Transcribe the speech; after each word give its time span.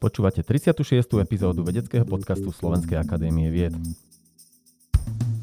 Počúvate 0.00 0.44
36. 0.44 1.20
epizódu 1.20 1.64
vedeckého 1.64 2.04
podcastu 2.04 2.52
Slovenskej 2.52 3.00
akadémie 3.00 3.48
vied. 3.48 3.72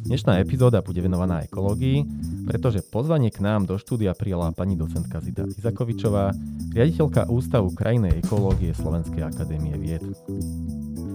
Dnešná 0.01 0.41
epizóda 0.41 0.81
bude 0.81 0.99
venovaná 0.99 1.45
ekológii, 1.45 2.03
pretože 2.49 2.83
pozvanie 2.83 3.29
k 3.29 3.39
nám 3.45 3.69
do 3.69 3.77
štúdia 3.77 4.17
prijala 4.17 4.49
pani 4.51 4.73
docentka 4.73 5.21
Zita 5.21 5.45
Izakovičová, 5.45 6.33
riaditeľka 6.73 7.29
Ústavu 7.29 7.71
krajnej 7.71 8.19
ekológie 8.19 8.73
Slovenskej 8.73 9.23
akadémie 9.23 9.77
vied. 9.77 10.01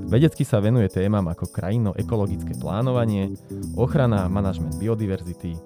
Vedecky 0.06 0.46
sa 0.46 0.62
venuje 0.62 0.86
témam 0.86 1.26
ako 1.26 1.50
krajino-ekologické 1.50 2.54
plánovanie, 2.62 3.34
ochrana 3.74 4.24
a 4.24 4.32
manažment 4.32 4.78
biodiverzity, 4.78 5.58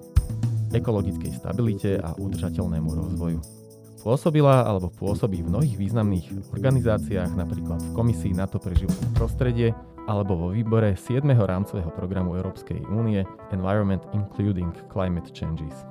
ekologickej 0.73 1.31
stabilite 1.37 2.01
a 2.01 2.17
udržateľnému 2.17 2.89
rozvoju. 2.89 3.60
Pôsobila 4.01 4.65
alebo 4.65 4.89
pôsobí 4.89 5.45
v 5.45 5.53
mnohých 5.53 5.77
významných 5.77 6.51
organizáciách, 6.57 7.37
napríklad 7.37 7.77
v 7.85 7.93
Komisii 7.93 8.33
NATO 8.33 8.57
pre 8.57 8.73
životné 8.73 9.13
prostredie 9.13 9.77
alebo 10.09 10.33
vo 10.33 10.49
výbore 10.49 10.97
7. 10.97 11.21
rámcového 11.29 11.93
programu 11.93 12.33
Európskej 12.33 12.81
únie 12.89 13.21
Environment 13.53 14.01
Including 14.17 14.73
Climate 14.89 15.29
Changes. 15.29 15.85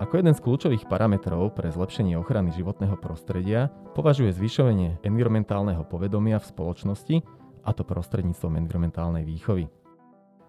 Ako 0.00 0.24
jeden 0.24 0.32
z 0.32 0.40
kľúčových 0.40 0.88
parametrov 0.88 1.52
pre 1.52 1.68
zlepšenie 1.68 2.16
ochrany 2.16 2.56
životného 2.56 2.96
prostredia 2.96 3.68
považuje 3.92 4.32
zvyšovanie 4.32 5.04
environmentálneho 5.04 5.84
povedomia 5.84 6.40
v 6.40 6.48
spoločnosti, 6.48 7.16
a 7.62 7.70
to 7.76 7.84
prostredníctvom 7.84 8.58
environmentálnej 8.58 9.22
výchovy. 9.28 9.68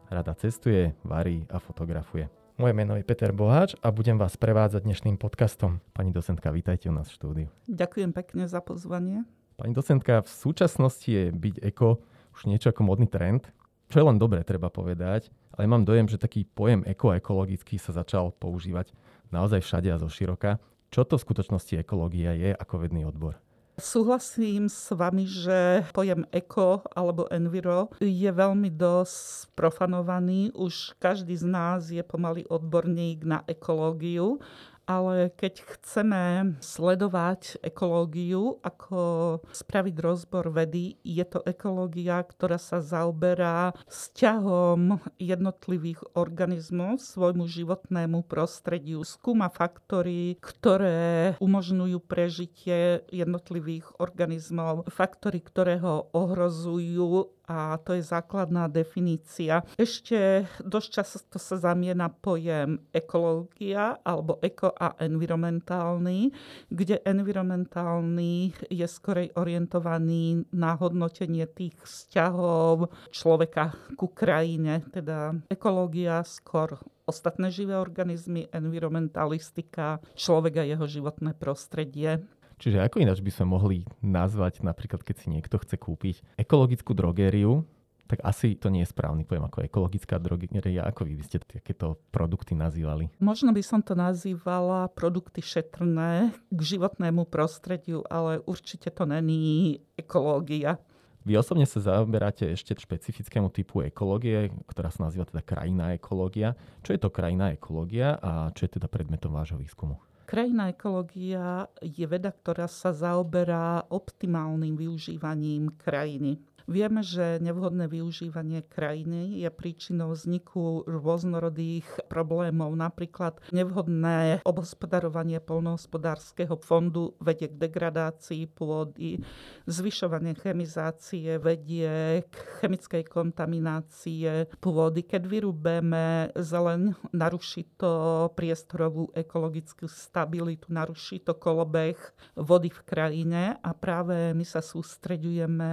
Rada 0.09 0.33
cestuje, 0.39 0.95
varí 1.03 1.45
a 1.51 1.59
fotografuje. 1.59 2.42
Moje 2.53 2.77
meno 2.77 2.93
je 2.93 3.01
Peter 3.01 3.33
Boháč 3.33 3.73
a 3.81 3.89
budem 3.89 4.21
vás 4.21 4.37
prevádzať 4.37 4.85
dnešným 4.85 5.17
podcastom. 5.17 5.81
Pani 5.89 6.13
docentka, 6.13 6.53
vítajte 6.53 6.85
u 6.85 6.93
nás 6.93 7.09
v 7.09 7.17
štúdiu. 7.17 7.47
Ďakujem 7.65 8.13
pekne 8.13 8.45
za 8.45 8.61
pozvanie. 8.61 9.25
Pani 9.57 9.73
docentka, 9.73 10.21
v 10.21 10.29
súčasnosti 10.29 11.09
je 11.09 11.33
byť 11.33 11.65
eko 11.65 11.97
už 12.37 12.45
niečo 12.45 12.69
ako 12.69 12.85
modný 12.85 13.09
trend, 13.09 13.49
čo 13.89 13.97
je 13.97 14.05
len 14.05 14.21
dobre, 14.21 14.45
treba 14.45 14.69
povedať, 14.69 15.33
ale 15.57 15.65
mám 15.65 15.81
dojem, 15.81 16.05
že 16.05 16.21
taký 16.21 16.45
pojem 16.45 16.85
eko-ekologický 16.85 17.81
sa 17.81 17.89
začal 17.89 18.29
používať 18.37 18.93
naozaj 19.33 19.65
všade 19.65 19.89
a 19.89 19.97
zo 19.97 20.13
široka. 20.13 20.61
Čo 20.93 21.09
to 21.09 21.17
v 21.17 21.25
skutočnosti 21.25 21.73
ekológia 21.81 22.37
je 22.37 22.53
ako 22.53 22.85
vedný 22.85 23.01
odbor? 23.01 23.41
Súhlasím 23.73 24.69
s 24.69 24.93
vami, 24.93 25.25
že 25.25 25.81
pojem 25.97 26.29
eko 26.29 26.85
alebo 26.93 27.25
enviro 27.33 27.89
je 27.97 28.29
veľmi 28.29 28.69
dosť 28.69 29.49
profanovaný. 29.57 30.53
Už 30.53 30.93
každý 31.01 31.33
z 31.33 31.45
nás 31.49 31.89
je 31.89 32.05
pomaly 32.05 32.45
odborník 32.45 33.25
na 33.25 33.41
ekológiu 33.49 34.37
ale 34.83 35.31
keď 35.35 35.63
chceme 35.63 36.55
sledovať 36.59 37.63
ekológiu, 37.63 38.59
ako 38.63 39.39
spraviť 39.51 39.95
rozbor 39.99 40.51
vedy, 40.51 40.99
je 41.03 41.23
to 41.23 41.39
ekológia, 41.47 42.19
ktorá 42.23 42.59
sa 42.59 42.83
zaoberá 42.83 43.71
vzťahom 43.87 44.99
jednotlivých 45.19 46.03
organizmov 46.15 46.99
svojmu 46.99 47.47
životnému 47.47 48.27
prostrediu. 48.27 49.07
Skúma 49.07 49.47
faktory, 49.47 50.35
ktoré 50.43 51.35
umožňujú 51.39 51.97
prežitie 52.03 53.07
jednotlivých 53.07 53.87
organizmov, 54.03 54.87
faktory, 54.91 55.39
ktoré 55.39 55.79
ho 55.79 56.11
ohrozujú 56.11 57.31
a 57.47 57.75
to 57.83 57.93
je 57.99 58.03
základná 58.03 58.71
definícia. 58.71 59.67
Ešte 59.75 60.47
dosť 60.63 60.87
často 60.89 61.37
sa 61.39 61.55
zamiena 61.59 62.07
pojem 62.07 62.79
ekológia 62.95 63.99
alebo 64.03 64.39
eko 64.39 64.71
a 64.71 64.95
environmentálny, 65.03 66.31
kde 66.71 67.03
environmentálny 67.03 68.55
je 68.71 68.87
skorej 68.87 69.35
orientovaný 69.35 70.47
na 70.55 70.79
hodnotenie 70.79 71.43
tých 71.51 71.75
vzťahov 71.83 72.87
človeka 73.11 73.75
ku 73.99 74.07
krajine, 74.07 74.87
teda 74.95 75.35
ekológia 75.51 76.23
skôr 76.23 76.79
ostatné 77.03 77.51
živé 77.51 77.75
organizmy, 77.75 78.47
environmentalistika, 78.55 79.99
človek 80.15 80.63
a 80.63 80.67
jeho 80.67 80.85
životné 80.87 81.35
prostredie. 81.35 82.23
Čiže 82.61 82.83
ako 82.83 83.01
ináč 83.01 83.19
by 83.19 83.31
sme 83.33 83.45
mohli 83.53 83.77
nazvať, 84.03 84.61
napríklad 84.61 85.01
keď 85.01 85.15
si 85.21 85.27
niekto 85.33 85.59
chce 85.59 85.75
kúpiť 85.77 86.21
ekologickú 86.39 86.93
drogériu, 86.95 87.65
tak 88.13 88.19
asi 88.29 88.53
to 88.59 88.67
nie 88.69 88.83
je 88.83 88.91
správny 88.91 89.23
pojem 89.23 89.47
ako 89.47 89.65
ekologická 89.65 90.19
drogeria. 90.19 90.85
Ako 90.85 91.07
vy 91.07 91.17
by 91.17 91.23
ste 91.23 91.41
takéto 91.41 91.97
produkty 92.11 92.53
nazývali? 92.53 93.09
Možno 93.17 93.55
by 93.55 93.63
som 93.63 93.81
to 93.81 93.95
nazývala 93.97 94.91
produkty 94.91 95.39
šetrné 95.41 96.35
k 96.51 96.59
životnému 96.59 97.25
prostrediu, 97.25 98.03
ale 98.11 98.43
určite 98.45 98.91
to 98.93 99.07
není 99.07 99.79
ekológia. 99.97 100.77
Vy 101.23 101.39
osobne 101.39 101.63
sa 101.63 101.79
zaoberáte 101.79 102.43
ešte 102.51 102.75
špecifickému 102.75 103.47
typu 103.47 103.79
ekológie, 103.79 104.51
ktorá 104.67 104.91
sa 104.91 105.07
nazýva 105.07 105.23
teda 105.23 105.39
krajná 105.39 105.95
ekológia. 105.95 106.59
Čo 106.83 106.93
je 106.93 106.99
to 106.99 107.07
krajná 107.07 107.55
ekológia 107.55 108.19
a 108.19 108.51
čo 108.51 108.67
je 108.67 108.75
teda 108.75 108.91
predmetom 108.91 109.31
vášho 109.31 109.55
výskumu? 109.55 110.03
Krajná 110.33 110.73
ekológia 110.73 111.69
je 111.77 112.09
veda, 112.09 112.33
ktorá 112.33 112.65
sa 112.65 112.89
zaoberá 112.89 113.85
optimálnym 113.93 114.73
využívaním 114.73 115.77
krajiny. 115.77 116.41
Vieme, 116.67 117.03
že 117.03 117.43
nevhodné 117.43 117.91
využívanie 117.91 118.63
krajiny 118.63 119.43
je 119.43 119.49
príčinou 119.51 120.15
vzniku 120.15 120.87
rôznorodých 120.87 122.07
problémov. 122.07 122.71
Napríklad 122.75 123.43
nevhodné 123.51 124.45
obhospodarovanie 124.47 125.43
polnohospodárskeho 125.43 126.55
fondu 126.55 127.19
vedie 127.19 127.51
k 127.51 127.59
degradácii 127.67 128.47
pôdy, 128.47 129.19
zvyšovanie 129.67 130.39
chemizácie 130.39 131.35
vedie 131.39 132.23
k 132.27 132.35
chemickej 132.63 133.03
kontaminácie 133.11 134.47
pôdy. 134.63 135.03
Keď 135.03 135.23
vyrúbeme 135.27 136.31
zeleň, 136.37 136.95
naruší 137.11 137.75
to 137.75 138.27
priestorovú 138.37 139.11
ekologickú 139.11 139.91
stabilitu, 139.91 140.71
naruší 140.71 141.19
to 141.23 141.35
kolobeh 141.35 141.99
vody 142.39 142.71
v 142.71 142.81
krajine 142.87 143.41
a 143.59 143.71
práve 143.75 144.31
my 144.31 144.45
sa 144.47 144.63
sústreďujeme 144.63 145.71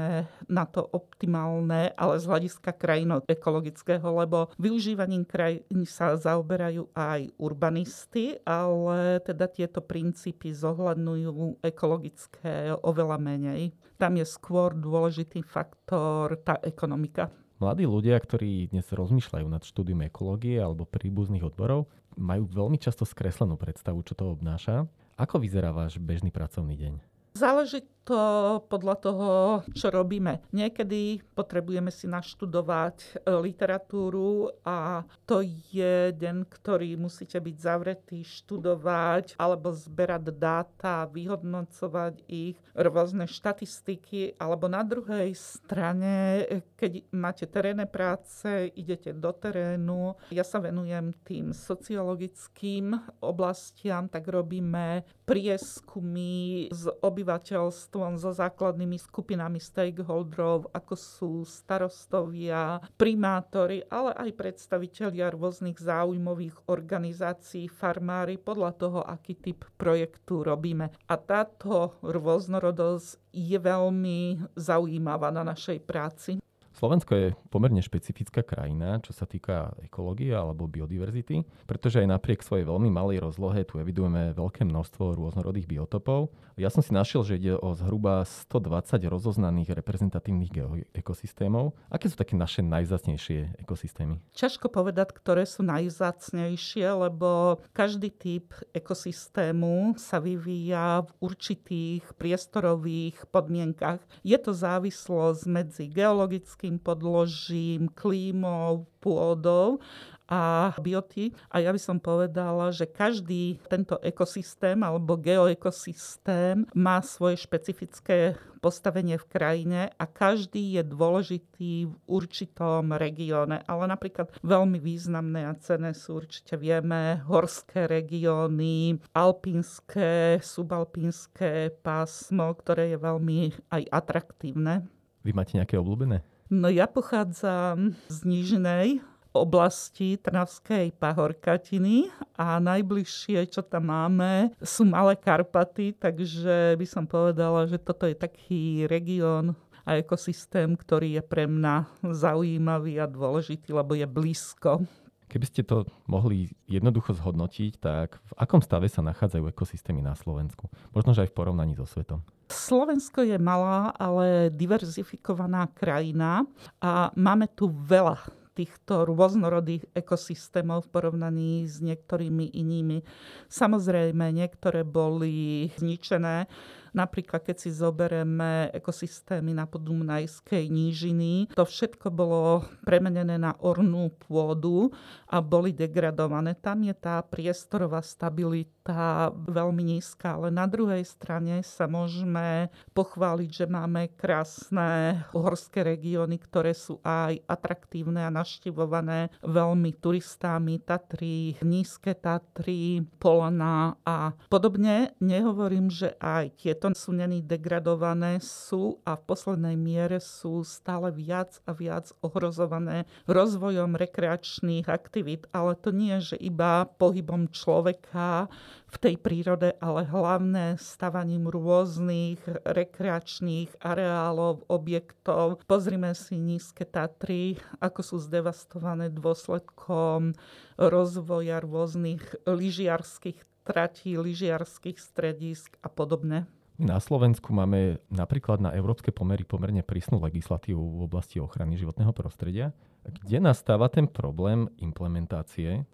na 0.50 0.64
to, 0.66 0.79
to 0.80 0.88
optimálne, 0.96 1.92
ale 1.92 2.16
z 2.16 2.24
hľadiska 2.24 2.72
krajino 2.72 3.20
ekologického, 3.28 4.08
lebo 4.16 4.48
využívaním 4.56 5.28
krajiny 5.28 5.84
sa 5.84 6.16
zaoberajú 6.16 6.88
aj 6.96 7.36
urbanisty, 7.36 8.41
ale 8.48 9.20
teda 9.20 9.44
tieto 9.52 9.84
princípy 9.84 10.56
zohľadňujú 10.56 11.60
ekologické 11.60 12.72
oveľa 12.80 13.20
menej. 13.20 13.76
Tam 14.00 14.16
je 14.16 14.24
skôr 14.24 14.72
dôležitý 14.72 15.44
faktor 15.44 16.41
tá 16.41 16.56
ekonomika. 16.64 17.28
Mladí 17.60 17.84
ľudia, 17.84 18.16
ktorí 18.16 18.72
dnes 18.72 18.88
rozmýšľajú 18.88 19.44
nad 19.44 19.60
štúdium 19.60 20.00
ekológie 20.08 20.56
alebo 20.56 20.88
príbuzných 20.88 21.44
odborov, 21.44 21.92
majú 22.16 22.48
veľmi 22.48 22.80
často 22.80 23.04
skreslenú 23.04 23.60
predstavu, 23.60 24.00
čo 24.00 24.16
to 24.16 24.32
obnáša. 24.32 24.88
Ako 25.20 25.36
vyzerá 25.36 25.68
váš 25.68 26.00
bežný 26.00 26.32
pracovný 26.32 26.80
deň? 26.80 27.09
Záleží 27.34 27.86
to 28.10 28.58
podľa 28.66 28.96
toho, 28.98 29.30
čo 29.70 29.92
robíme. 29.92 30.42
Niekedy 30.50 31.22
potrebujeme 31.30 31.94
si 31.94 32.10
naštudovať 32.10 32.96
e, 32.98 33.08
literatúru 33.38 34.50
a 34.66 35.06
to 35.30 35.44
je 35.70 36.10
deň, 36.10 36.48
ktorý 36.50 36.98
musíte 36.98 37.38
byť 37.38 37.56
zavretý, 37.60 38.26
študovať 38.26 39.38
alebo 39.38 39.70
zberať 39.70 40.34
dáta, 40.34 41.06
vyhodnocovať 41.06 42.26
ich, 42.26 42.58
rôzne 42.74 43.30
štatistiky, 43.30 44.34
alebo 44.41 44.66
na 44.66 44.82
druhej 44.82 45.30
strane, 45.38 46.42
keď 46.74 47.06
máte 47.14 47.47
terénne 47.47 47.86
práce, 47.86 48.74
idete 48.74 49.14
do 49.14 49.30
terénu. 49.30 50.18
Ja 50.34 50.42
sa 50.42 50.58
venujem 50.58 51.14
tým 51.22 51.54
sociologickým 51.54 52.97
oblastiam, 53.22 54.10
tak 54.10 54.26
robíme 54.26 55.06
prieskumy 55.30 56.66
s 56.74 56.91
obyvateľstvom 56.91 58.18
so 58.18 58.34
základnými 58.34 58.98
skupinami 58.98 59.62
stakeholderov, 59.62 60.74
ako 60.74 60.94
sú 60.98 61.32
starostovia, 61.47 62.82
primátori, 62.98 63.86
ale 63.86 64.10
aj 64.18 64.34
predstavitelia 64.34 65.30
rôznych 65.30 65.78
záujmových 65.78 66.66
organizácií, 66.66 67.71
farmári, 67.71 68.42
podľa 68.42 68.74
toho, 68.74 69.00
aký 69.06 69.38
typ 69.38 69.62
projektu 69.78 70.42
robíme. 70.42 70.91
A 71.06 71.15
táto 71.15 71.94
rôznorodosť 72.03 73.22
je 73.30 73.59
veľmi 73.62 74.50
zaujímavá 74.59 75.30
na 75.30 75.47
našej 75.47 75.78
práci. 75.86 76.42
Slovensko 76.70 77.12
je 77.12 77.26
pomerne 77.50 77.82
špecifická 77.82 78.46
krajina, 78.46 79.02
čo 79.02 79.10
sa 79.10 79.26
týka 79.26 79.74
ekológie 79.82 80.30
alebo 80.30 80.70
biodiverzity, 80.70 81.42
pretože 81.66 82.00
aj 82.00 82.08
napriek 82.08 82.40
svojej 82.46 82.64
veľmi 82.64 82.88
malej 82.88 83.20
rozlohe 83.20 83.66
tu 83.66 83.82
evidujeme 83.82 84.32
veľké 84.38 84.62
množstvo 84.64 85.18
rôznorodých 85.18 85.66
biotopov. 85.66 86.30
Ja 86.54 86.70
som 86.70 86.80
si 86.80 86.94
našiel, 86.94 87.26
že 87.26 87.42
ide 87.42 87.58
o 87.58 87.74
zhruba 87.74 88.22
120 88.22 89.02
rozoznaných 89.10 89.74
reprezentatívnych 89.82 90.52
ekosystémov. 90.94 91.74
Aké 91.90 92.06
sú 92.06 92.14
také 92.14 92.38
naše 92.38 92.62
najzácnejšie 92.62 93.60
ekosystémy? 93.60 94.22
Ťažko 94.36 94.70
povedať, 94.70 95.10
ktoré 95.16 95.48
sú 95.48 95.66
najzácnejšie, 95.66 96.86
lebo 96.86 97.58
každý 97.74 98.14
typ 98.14 98.54
ekosystému 98.76 99.98
sa 99.98 100.22
vyvíja 100.22 101.02
v 101.08 101.10
určitých 101.18 102.14
priestorových 102.14 103.26
podmienkach. 103.32 104.00
Je 104.22 104.36
to 104.38 104.52
závislosť 104.54 105.42
medzi 105.50 105.84
geologickým 105.88 106.59
zemepisným 106.60 106.78
podložím, 106.78 107.89
klímou, 107.89 108.86
pôdou 109.01 109.80
a 110.28 110.71
bioty. 110.78 111.33
A 111.51 111.59
ja 111.59 111.72
by 111.72 111.80
som 111.80 111.98
povedala, 111.98 112.71
že 112.71 112.86
každý 112.86 113.59
tento 113.66 113.98
ekosystém 114.04 114.78
alebo 114.84 115.16
geoekosystém 115.16 116.68
má 116.77 117.03
svoje 117.03 117.41
špecifické 117.41 118.36
postavenie 118.60 119.16
v 119.16 119.27
krajine 119.27 119.80
a 119.97 120.04
každý 120.04 120.77
je 120.78 120.83
dôležitý 120.84 121.89
v 121.89 121.95
určitom 122.07 122.92
regióne. 122.95 123.65
Ale 123.66 123.89
napríklad 123.89 124.30
veľmi 124.45 124.78
významné 124.78 125.48
a 125.48 125.56
cené 125.59 125.97
sú 125.97 126.22
určite 126.22 126.60
vieme 126.60 127.24
horské 127.27 127.89
regióny, 127.89 129.01
alpínske, 129.16 130.39
subalpínske 130.45 131.74
pásmo, 131.80 132.53
ktoré 132.54 132.95
je 132.95 132.98
veľmi 133.01 133.39
aj 133.72 133.83
atraktívne. 133.91 134.86
Vy 135.21 135.36
máte 135.36 135.56
nejaké 135.56 135.77
obľúbené? 135.77 136.40
No 136.50 136.66
ja 136.66 136.91
pochádzam 136.91 137.94
z 138.10 138.18
Nižnej 138.26 138.98
oblasti 139.30 140.18
Trnavskej 140.18 140.91
pahorkatiny 140.98 142.10
a 142.34 142.58
najbližšie, 142.58 143.47
čo 143.54 143.62
tam 143.62 143.86
máme, 143.94 144.50
sú 144.58 144.82
Malé 144.82 145.14
Karpaty, 145.14 145.94
takže 145.94 146.74
by 146.74 146.86
som 146.91 147.06
povedala, 147.06 147.70
že 147.70 147.78
toto 147.78 148.02
je 148.02 148.18
taký 148.18 148.91
región 148.91 149.54
a 149.86 150.02
ekosystém, 150.02 150.74
ktorý 150.74 151.18
je 151.18 151.22
pre 151.22 151.47
mňa 151.47 151.86
zaujímavý 152.02 152.98
a 152.98 153.06
dôležitý, 153.06 153.70
lebo 153.70 153.94
je 153.94 154.10
blízko. 154.10 154.82
Keby 155.30 155.46
ste 155.46 155.62
to 155.62 155.86
mohli 156.10 156.50
jednoducho 156.66 157.14
zhodnotiť, 157.14 157.78
tak 157.78 158.18
v 158.18 158.32
akom 158.34 158.58
stave 158.58 158.91
sa 158.91 159.06
nachádzajú 159.06 159.46
ekosystémy 159.54 160.03
na 160.03 160.18
Slovensku? 160.18 160.66
Možno, 160.91 161.14
že 161.14 161.22
aj 161.22 161.30
v 161.30 161.36
porovnaní 161.38 161.78
so 161.78 161.86
svetom. 161.86 162.26
Slovensko 162.50 163.22
je 163.22 163.38
malá, 163.38 163.94
ale 163.94 164.50
diverzifikovaná 164.50 165.70
krajina 165.70 166.42
a 166.82 167.14
máme 167.14 167.47
tu 167.54 167.70
veľa 167.70 168.18
týchto 168.58 169.06
rôznorodých 169.06 169.88
ekosystémov 169.94 170.84
v 170.84 170.92
porovnaní 170.92 171.64
s 171.64 171.78
niektorými 171.78 172.50
inými. 172.52 173.06
Samozrejme, 173.47 174.34
niektoré 174.34 174.82
boli 174.82 175.70
zničené, 175.78 176.50
Napríklad, 176.97 177.47
keď 177.47 177.57
si 177.57 177.71
zoberieme 177.71 178.75
ekosystémy 178.75 179.54
na 179.54 179.65
podunajskej 179.69 180.66
nížiny, 180.66 181.51
to 181.54 181.63
všetko 181.63 182.10
bolo 182.10 182.66
premenené 182.83 183.39
na 183.39 183.54
ornú 183.63 184.10
pôdu 184.27 184.91
a 185.31 185.39
boli 185.39 185.71
degradované. 185.71 186.59
Tam 186.59 186.83
je 186.83 186.95
tá 186.97 187.22
priestorová 187.22 188.03
stabilita 188.03 189.31
veľmi 189.31 189.97
nízka, 189.97 190.34
ale 190.34 190.51
na 190.51 190.66
druhej 190.66 191.07
strane 191.07 191.63
sa 191.63 191.87
môžeme 191.87 192.72
pochváliť, 192.97 193.51
že 193.51 193.66
máme 193.71 194.10
krásne 194.19 195.22
horské 195.31 195.87
regióny, 195.87 196.42
ktoré 196.42 196.75
sú 196.75 196.98
aj 197.07 197.39
atraktívne 197.47 198.27
a 198.27 198.34
naštivované 198.34 199.31
veľmi 199.47 199.95
turistami. 200.01 200.83
Tatry, 200.83 201.54
nízke 201.63 202.16
Tatry, 202.16 203.07
Polana 203.21 203.95
a 204.03 204.34
podobne. 204.51 205.15
Nehovorím, 205.22 205.92
že 205.92 206.16
aj 206.19 206.59
tie 206.59 206.75
tieto 206.80 206.97
sú 206.97 207.12
není 207.12 207.44
degradované, 207.44 208.41
sú 208.41 209.04
a 209.04 209.12
v 209.12 209.28
poslednej 209.28 209.77
miere 209.77 210.16
sú 210.16 210.65
stále 210.65 211.12
viac 211.12 211.60
a 211.68 211.77
viac 211.77 212.09
ohrozované 212.24 213.04
rozvojom 213.28 214.00
rekreačných 214.00 214.88
aktivít. 214.88 215.44
Ale 215.53 215.77
to 215.77 215.92
nie 215.92 216.16
že 216.24 216.41
iba 216.41 216.88
pohybom 216.88 217.53
človeka 217.53 218.48
v 218.88 218.97
tej 218.97 219.21
prírode, 219.21 219.77
ale 219.77 220.09
hlavne 220.09 220.80
stavaním 220.80 221.53
rôznych 221.53 222.41
rekreačných 222.65 223.77
areálov, 223.84 224.65
objektov. 224.72 225.60
Pozrime 225.68 226.16
si 226.16 226.41
nízke 226.41 226.88
Tatry, 226.88 227.60
ako 227.84 228.00
sú 228.00 228.16
zdevastované 228.24 229.12
dôsledkom 229.12 230.32
rozvoja 230.80 231.60
rôznych 231.60 232.24
lyžiarských 232.48 233.68
tratí, 233.68 234.16
lyžiarských 234.16 234.97
stredisk 234.97 235.77
a 235.84 235.92
podobne. 235.92 236.48
Na 236.80 236.97
Slovensku 236.97 237.53
máme 237.53 238.00
napríklad 238.09 238.65
na 238.65 238.72
európske 238.72 239.12
pomery 239.12 239.44
pomerne 239.44 239.84
prísnu 239.84 240.16
legislatívu 240.16 240.80
v 240.80 241.00
oblasti 241.04 241.36
ochrany 241.36 241.77
životného 241.77 242.09
prostredia. 242.16 242.72
Kde 243.04 243.36
nastáva 243.36 243.92
ten 243.92 244.09
problém 244.09 244.65
implementácie 244.80 245.84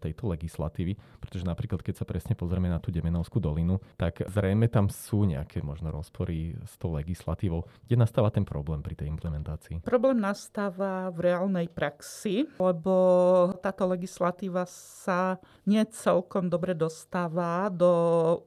tejto 0.00 0.30
legislatívy, 0.30 0.96
pretože 1.22 1.44
napríklad 1.46 1.80
keď 1.80 2.02
sa 2.02 2.06
presne 2.08 2.34
pozrieme 2.34 2.68
na 2.68 2.82
tú 2.82 2.90
Demenovskú 2.92 3.38
dolinu, 3.38 3.80
tak 3.96 4.26
zrejme 4.26 4.68
tam 4.68 4.90
sú 4.90 5.24
nejaké 5.24 5.62
možno 5.64 5.92
rozpory 5.94 6.58
s 6.66 6.74
tou 6.76 6.94
legislatívou. 6.94 7.66
Kde 7.86 7.96
nastáva 8.00 8.28
ten 8.32 8.42
problém 8.44 8.82
pri 8.84 8.98
tej 8.98 9.08
implementácii? 9.12 9.86
Problém 9.86 10.18
nastáva 10.20 11.08
v 11.14 11.32
reálnej 11.32 11.66
praxi, 11.70 12.48
lebo 12.58 12.94
táto 13.62 13.88
legislatíva 13.88 14.66
sa 14.68 15.38
nie 15.68 15.84
celkom 15.88 16.48
dobre 16.48 16.72
dostáva 16.72 17.68
do 17.68 17.90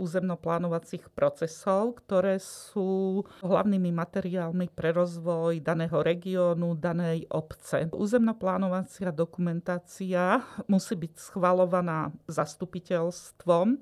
územnoplánovacích 0.01 1.13
procesov, 1.13 2.01
ktoré 2.01 2.41
sú 2.41 3.21
hlavnými 3.45 3.93
materiálmi 3.93 4.73
pre 4.73 4.89
rozvoj 4.95 5.61
daného 5.61 6.01
regiónu, 6.01 6.73
danej 6.77 7.29
obce. 7.29 7.87
Územnoplánovacia 7.93 9.13
dokumentácia 9.13 10.41
musí 10.65 10.97
byť 10.97 11.13
schvalovaná 11.21 12.09
zastupiteľstvom 12.25 13.77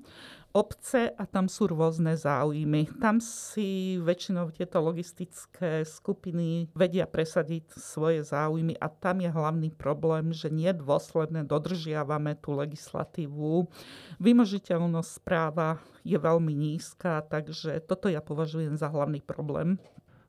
obce 0.50 1.14
a 1.14 1.24
tam 1.30 1.46
sú 1.46 1.70
rôzne 1.70 2.18
záujmy. 2.18 2.90
Tam 2.98 3.22
si 3.22 3.98
väčšinou 4.02 4.50
tieto 4.50 4.82
logistické 4.82 5.86
skupiny 5.86 6.66
vedia 6.74 7.06
presadiť 7.06 7.78
svoje 7.78 8.26
záujmy 8.26 8.74
a 8.82 8.90
tam 8.90 9.22
je 9.22 9.30
hlavný 9.30 9.70
problém, 9.70 10.34
že 10.34 10.50
nie 10.50 10.70
dôsledne 10.74 11.46
dodržiavame 11.46 12.34
tú 12.42 12.58
legislatívu. 12.58 13.70
Vymožiteľnosť 14.18 15.10
správa 15.22 15.78
je 16.02 16.18
veľmi 16.18 16.50
nízka, 16.50 17.22
takže 17.30 17.78
toto 17.86 18.10
ja 18.10 18.18
považujem 18.18 18.74
za 18.74 18.90
hlavný 18.90 19.22
problém. 19.22 19.78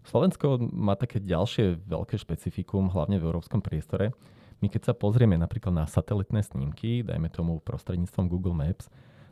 Slovensko 0.01 0.57
má 0.73 0.97
také 0.97 1.21
ďalšie 1.21 1.81
veľké 1.85 2.17
špecifikum, 2.17 2.89
hlavne 2.89 3.21
v 3.21 3.25
európskom 3.25 3.61
priestore. 3.61 4.13
My 4.61 4.69
keď 4.69 4.81
sa 4.89 4.93
pozrieme 4.93 5.35
napríklad 5.35 5.73
na 5.73 5.89
satelitné 5.89 6.45
snímky, 6.45 7.01
dajme 7.01 7.33
tomu 7.33 7.57
prostredníctvom 7.65 8.29
Google 8.29 8.53
Maps, 8.53 8.87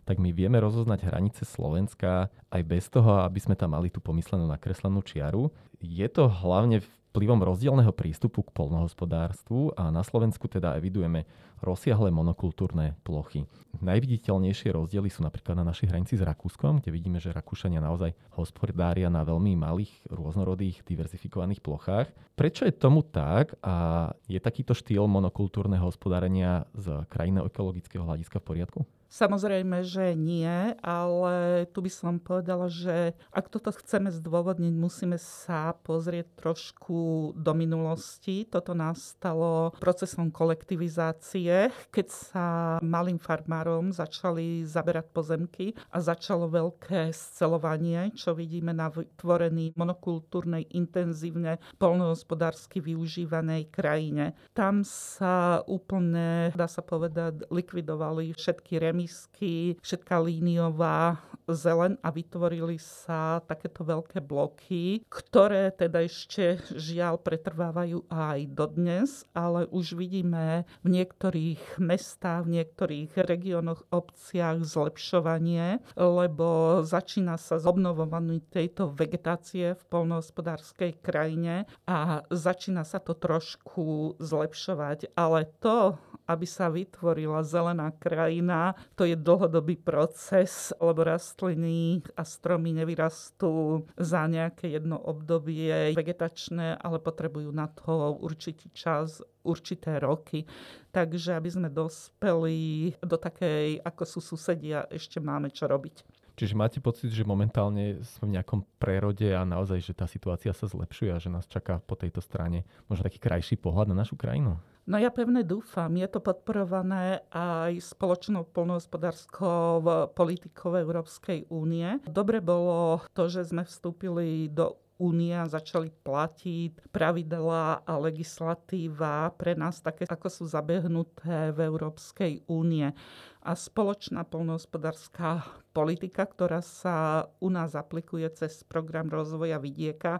tak 0.10 0.18
my 0.18 0.34
vieme 0.34 0.58
rozoznať 0.58 1.06
hranice 1.06 1.46
Slovenska 1.46 2.34
aj 2.50 2.62
bez 2.66 2.90
toho, 2.90 3.22
aby 3.22 3.38
sme 3.38 3.54
tam 3.54 3.78
mali 3.78 3.94
tú 3.94 4.02
pomyslenú 4.02 4.50
nakreslenú 4.50 5.06
čiaru. 5.06 5.54
Je 5.78 6.10
to 6.10 6.26
hlavne 6.26 6.82
vplyvom 7.10 7.42
rozdielného 7.42 7.90
prístupu 7.90 8.46
k 8.46 8.54
polnohospodárstvu 8.54 9.74
a 9.74 9.90
na 9.90 10.06
Slovensku 10.06 10.46
teda 10.46 10.78
evidujeme 10.78 11.26
rozsiahle 11.60 12.14
monokultúrne 12.14 12.96
plochy. 13.02 13.50
Najviditeľnejšie 13.82 14.78
rozdiely 14.78 15.10
sú 15.10 15.26
napríklad 15.26 15.58
na 15.58 15.66
našej 15.66 15.90
hranici 15.90 16.16
s 16.16 16.24
Rakúskom, 16.24 16.80
kde 16.80 16.94
vidíme, 16.94 17.18
že 17.18 17.34
Rakúšania 17.34 17.82
naozaj 17.82 18.14
hospodária 18.38 19.10
na 19.10 19.26
veľmi 19.26 19.58
malých, 19.58 19.92
rôznorodých, 20.08 20.86
diverzifikovaných 20.86 21.60
plochách. 21.66 22.08
Prečo 22.38 22.64
je 22.64 22.74
tomu 22.78 23.02
tak 23.04 23.58
a 23.66 24.10
je 24.30 24.40
takýto 24.40 24.78
štýl 24.78 25.10
monokultúrneho 25.10 25.84
hospodárenia 25.84 26.70
z 26.78 27.04
krajného 27.10 27.50
ekologického 27.50 28.06
hľadiska 28.06 28.40
v 28.40 28.48
poriadku? 28.48 28.82
Samozrejme, 29.10 29.82
že 29.82 30.14
nie, 30.14 30.78
ale 30.86 31.66
tu 31.74 31.82
by 31.82 31.90
som 31.90 32.22
povedala, 32.22 32.70
že 32.70 33.18
ak 33.34 33.50
toto 33.50 33.74
chceme 33.74 34.14
zdôvodniť, 34.14 34.74
musíme 34.78 35.18
sa 35.18 35.74
pozrieť 35.82 36.30
trošku 36.38 37.34
do 37.34 37.52
minulosti. 37.58 38.46
Toto 38.46 38.78
nastalo 38.78 39.74
procesom 39.82 40.30
kolektivizácie, 40.30 41.74
keď 41.90 42.08
sa 42.08 42.46
malým 42.86 43.18
farmárom 43.18 43.90
začali 43.90 44.62
zaberať 44.70 45.10
pozemky 45.10 45.74
a 45.90 45.98
začalo 45.98 46.46
veľké 46.46 47.10
scelovanie, 47.10 48.14
čo 48.14 48.38
vidíme 48.38 48.78
na 48.78 48.94
vytvorený 48.94 49.74
monokultúrnej, 49.74 50.70
intenzívne 50.78 51.58
polnohospodársky 51.82 52.78
využívanej 52.78 53.74
krajine. 53.74 54.38
Tam 54.54 54.86
sa 54.86 55.66
úplne, 55.66 56.54
dá 56.54 56.70
sa 56.70 56.86
povedať, 56.86 57.50
likvidovali 57.50 58.38
všetky 58.38 58.78
remy 58.78 58.99
misky, 59.00 59.80
všetká 59.80 60.20
líniová 60.20 61.24
zelen 61.48 61.98
a 62.06 62.12
vytvorili 62.14 62.78
sa 62.78 63.42
takéto 63.42 63.82
veľké 63.82 64.22
bloky, 64.22 65.02
ktoré 65.10 65.74
teda 65.74 66.06
ešte 66.06 66.62
žiaľ 66.76 67.18
pretrvávajú 67.22 68.06
aj 68.12 68.40
dodnes, 68.54 69.26
ale 69.34 69.66
už 69.72 69.98
vidíme 69.98 70.68
v 70.86 70.88
niektorých 71.00 71.82
mestách, 71.82 72.46
v 72.46 72.62
niektorých 72.62 73.18
regiónoch, 73.18 73.88
obciach 73.90 74.62
zlepšovanie, 74.62 75.82
lebo 75.98 76.82
začína 76.86 77.40
sa 77.42 77.58
z 77.58 77.66
obnovovaní 77.66 78.44
tejto 78.50 78.92
vegetácie 78.94 79.74
v 79.74 79.84
polnohospodárskej 79.90 81.02
krajine 81.02 81.66
a 81.90 82.26
začína 82.30 82.86
sa 82.86 83.02
to 83.02 83.18
trošku 83.18 84.18
zlepšovať. 84.22 85.14
Ale 85.18 85.50
to, 85.62 85.98
aby 86.30 86.46
sa 86.46 86.70
vytvorila 86.70 87.42
zelená 87.42 87.90
krajina, 87.98 88.78
to 88.94 89.10
je 89.10 89.18
dlhodobý 89.18 89.82
proces, 89.82 90.70
lebo 90.78 91.02
rastliny 91.02 92.06
a 92.14 92.22
stromy 92.22 92.78
nevyrastú 92.78 93.90
za 93.98 94.30
nejaké 94.30 94.70
jedno 94.70 95.02
obdobie 95.02 95.98
vegetačné, 95.98 96.78
ale 96.78 97.02
potrebujú 97.02 97.50
na 97.50 97.66
to 97.66 98.14
určitý 98.22 98.70
čas, 98.78 99.26
určité 99.42 99.98
roky. 99.98 100.46
Takže 100.94 101.34
aby 101.34 101.50
sme 101.50 101.74
dospeli 101.74 102.94
do 103.02 103.18
takej, 103.18 103.82
ako 103.82 104.04
sú 104.06 104.20
susedia, 104.22 104.86
ešte 104.94 105.18
máme 105.18 105.50
čo 105.50 105.66
robiť. 105.66 106.06
Čiže 106.40 106.56
máte 106.56 106.80
pocit, 106.80 107.12
že 107.12 107.28
momentálne 107.28 108.00
sme 108.16 108.32
v 108.32 108.36
nejakom 108.40 108.64
prerode 108.80 109.28
a 109.36 109.44
naozaj, 109.44 109.84
že 109.84 109.92
tá 109.92 110.08
situácia 110.08 110.56
sa 110.56 110.72
zlepšuje 110.72 111.12
a 111.12 111.20
že 111.20 111.28
nás 111.28 111.44
čaká 111.44 111.84
po 111.84 112.00
tejto 112.00 112.24
strane 112.24 112.64
možno 112.88 113.04
taký 113.04 113.20
krajší 113.20 113.60
pohľad 113.60 113.92
na 113.92 114.08
našu 114.08 114.16
krajinu? 114.16 114.56
No 114.90 114.98
ja 114.98 115.14
pevne 115.14 115.46
dúfam, 115.46 115.94
je 115.94 116.10
to 116.10 116.18
podporované 116.18 117.22
aj 117.30 117.78
spoločnou 117.94 118.50
polnohospodárskou 118.50 119.86
politikou 120.18 120.74
Európskej 120.74 121.46
únie. 121.54 122.02
Dobre 122.10 122.42
bolo 122.42 123.06
to, 123.14 123.30
že 123.30 123.54
sme 123.54 123.62
vstúpili 123.70 124.50
do 124.50 124.82
únia 125.00 125.48
začali 125.48 125.94
platiť 125.94 126.92
pravidlá 126.92 127.88
a 127.88 127.94
legislatíva 128.02 129.32
pre 129.38 129.56
nás 129.56 129.80
také, 129.80 130.04
ako 130.10 130.28
sú 130.28 130.44
zabehnuté 130.50 131.56
v 131.56 131.60
Európskej 131.70 132.50
únie. 132.52 132.92
A 133.40 133.52
spoločná 133.56 134.28
polnohospodárska 134.28 135.48
politika, 135.72 136.28
ktorá 136.28 136.60
sa 136.60 137.30
u 137.40 137.48
nás 137.48 137.78
aplikuje 137.80 138.28
cez 138.36 138.68
program 138.68 139.08
rozvoja 139.08 139.56
vidieka, 139.56 140.20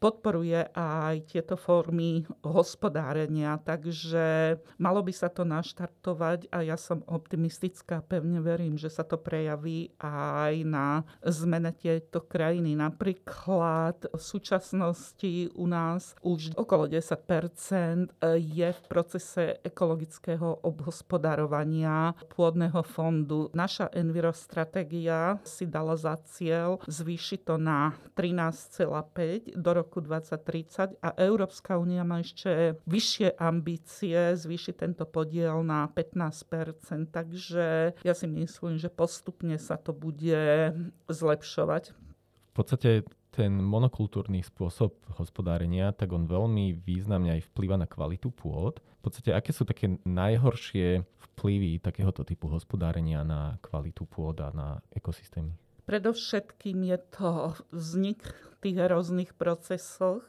podporuje 0.00 0.72
aj 0.72 1.28
tieto 1.28 1.60
formy 1.60 2.24
hospodárenia, 2.40 3.60
takže 3.60 4.56
malo 4.80 5.04
by 5.04 5.12
sa 5.12 5.28
to 5.28 5.44
naštartovať 5.44 6.48
a 6.48 6.64
ja 6.64 6.80
som 6.80 7.04
optimistická, 7.04 8.00
pevne 8.00 8.40
verím, 8.40 8.80
že 8.80 8.88
sa 8.88 9.04
to 9.04 9.20
prejaví 9.20 9.92
aj 10.00 10.54
na 10.64 11.04
zmene 11.20 11.76
tejto 11.76 12.24
krajiny. 12.24 12.72
Napríklad 12.72 14.08
v 14.08 14.22
súčasnosti 14.22 15.52
u 15.52 15.68
nás 15.68 16.16
už 16.24 16.56
okolo 16.56 16.88
10% 16.88 18.16
je 18.40 18.68
v 18.72 18.80
procese 18.88 19.60
ekologického 19.60 20.64
obhospodarovania 20.64 22.16
pôdneho 22.32 22.80
fondu. 22.80 23.52
Naša 23.52 23.92
envirostratégia 23.92 25.36
si 25.44 25.68
dala 25.68 26.00
za 26.00 26.16
cieľ 26.24 26.80
zvýšiť 26.88 27.40
to 27.44 27.60
na 27.60 27.92
13,5 28.16 29.60
do 29.60 29.70
roku 29.76 29.89
roku 29.90 30.06
2030 30.06 31.02
a 31.02 31.18
Európska 31.18 31.74
únia 31.74 32.06
má 32.06 32.22
ešte 32.22 32.78
vyššie 32.86 33.34
ambície 33.42 34.38
zvýšiť 34.38 34.74
tento 34.78 35.02
podiel 35.02 35.66
na 35.66 35.90
15% 35.90 37.10
takže 37.10 37.98
ja 37.98 38.14
si 38.14 38.26
myslím, 38.30 38.78
že 38.78 38.86
postupne 38.86 39.58
sa 39.58 39.74
to 39.74 39.90
bude 39.90 40.70
zlepšovať. 41.10 41.90
V 41.90 42.52
podstate 42.54 43.02
ten 43.34 43.50
monokultúrny 43.58 44.46
spôsob 44.46 44.94
hospodárenia, 45.18 45.90
tak 45.90 46.14
on 46.14 46.30
veľmi 46.30 46.78
významne 46.86 47.34
aj 47.34 47.50
vplýva 47.50 47.74
na 47.74 47.90
kvalitu 47.90 48.30
pôd. 48.30 48.78
V 48.78 49.10
podstate, 49.10 49.34
aké 49.34 49.50
sú 49.50 49.66
také 49.66 49.98
najhoršie 50.06 51.02
vplyvy 51.34 51.82
takéhoto 51.82 52.22
typu 52.22 52.46
hospodárenia 52.46 53.26
na 53.26 53.58
kvalitu 53.58 54.06
pôd 54.06 54.38
a 54.38 54.54
na 54.54 54.68
ekosystémy? 54.94 55.50
Predovšetkým 55.86 56.86
je 56.86 56.98
to 57.10 57.30
vznik 57.74 58.22
tých 58.60 58.76
rôznych 58.76 59.32
procesoch, 59.34 60.24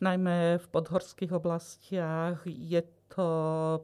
najmä 0.00 0.58
v 0.58 0.66
podhorských 0.72 1.32
oblastiach 1.32 2.42
je 2.48 2.82
to 3.14 3.28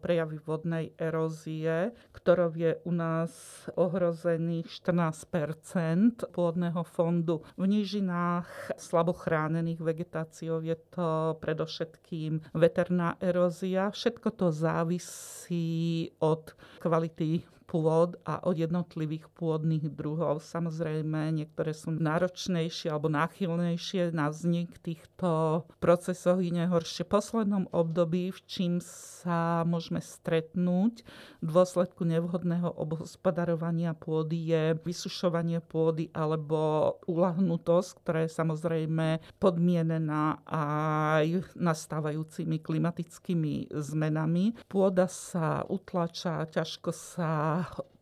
prejavy 0.02 0.42
vodnej 0.42 0.90
erózie, 0.98 1.94
ktorou 2.10 2.50
je 2.50 2.82
u 2.82 2.90
nás 2.90 3.30
ohrozených 3.78 4.66
14% 4.66 6.34
pôdneho 6.34 6.82
fondu. 6.82 7.46
V 7.54 7.64
nížinách 7.70 8.74
slabo 8.74 9.14
chránených 9.14 9.78
vegetáciou 9.78 10.58
je 10.66 10.74
to 10.90 11.38
predovšetkým 11.38 12.42
veterná 12.58 13.14
erózia. 13.22 13.94
Všetko 13.94 14.28
to 14.34 14.46
závisí 14.50 16.10
od 16.18 16.50
kvality 16.82 17.46
pôd 17.70 18.18
a 18.26 18.42
od 18.42 18.58
jednotlivých 18.58 19.30
pôdnych 19.38 19.86
druhov. 19.94 20.42
Samozrejme, 20.42 21.30
niektoré 21.30 21.70
sú 21.70 21.94
náročnejšie 21.94 22.90
alebo 22.90 23.06
náchylnejšie 23.06 24.10
na 24.10 24.26
vznik 24.26 24.74
týchto 24.82 25.62
procesov 25.78 26.42
iné 26.42 26.66
horšie. 26.66 27.06
V 27.06 27.14
poslednom 27.14 27.70
období, 27.70 28.34
v 28.34 28.40
čím 28.50 28.74
sa 28.82 29.62
môžeme 29.62 30.02
stretnúť 30.02 31.06
v 31.40 31.48
dôsledku 31.48 32.02
nevhodného 32.04 32.72
obhospodarovania 32.74 33.94
pôdy 33.94 34.50
je 34.50 34.64
vysušovanie 34.82 35.60
pôdy 35.62 36.10
alebo 36.10 36.96
ulahnutosť, 37.06 37.90
ktorá 38.02 38.18
je 38.24 38.32
samozrejme 38.32 39.20
podmienená 39.38 40.40
aj 40.48 41.44
nastávajúcimi 41.56 42.60
klimatickými 42.60 43.72
zmenami. 43.72 44.56
Pôda 44.68 45.08
sa 45.08 45.62
utlačá, 45.68 46.44
ťažko 46.48 46.90
sa 46.92 47.59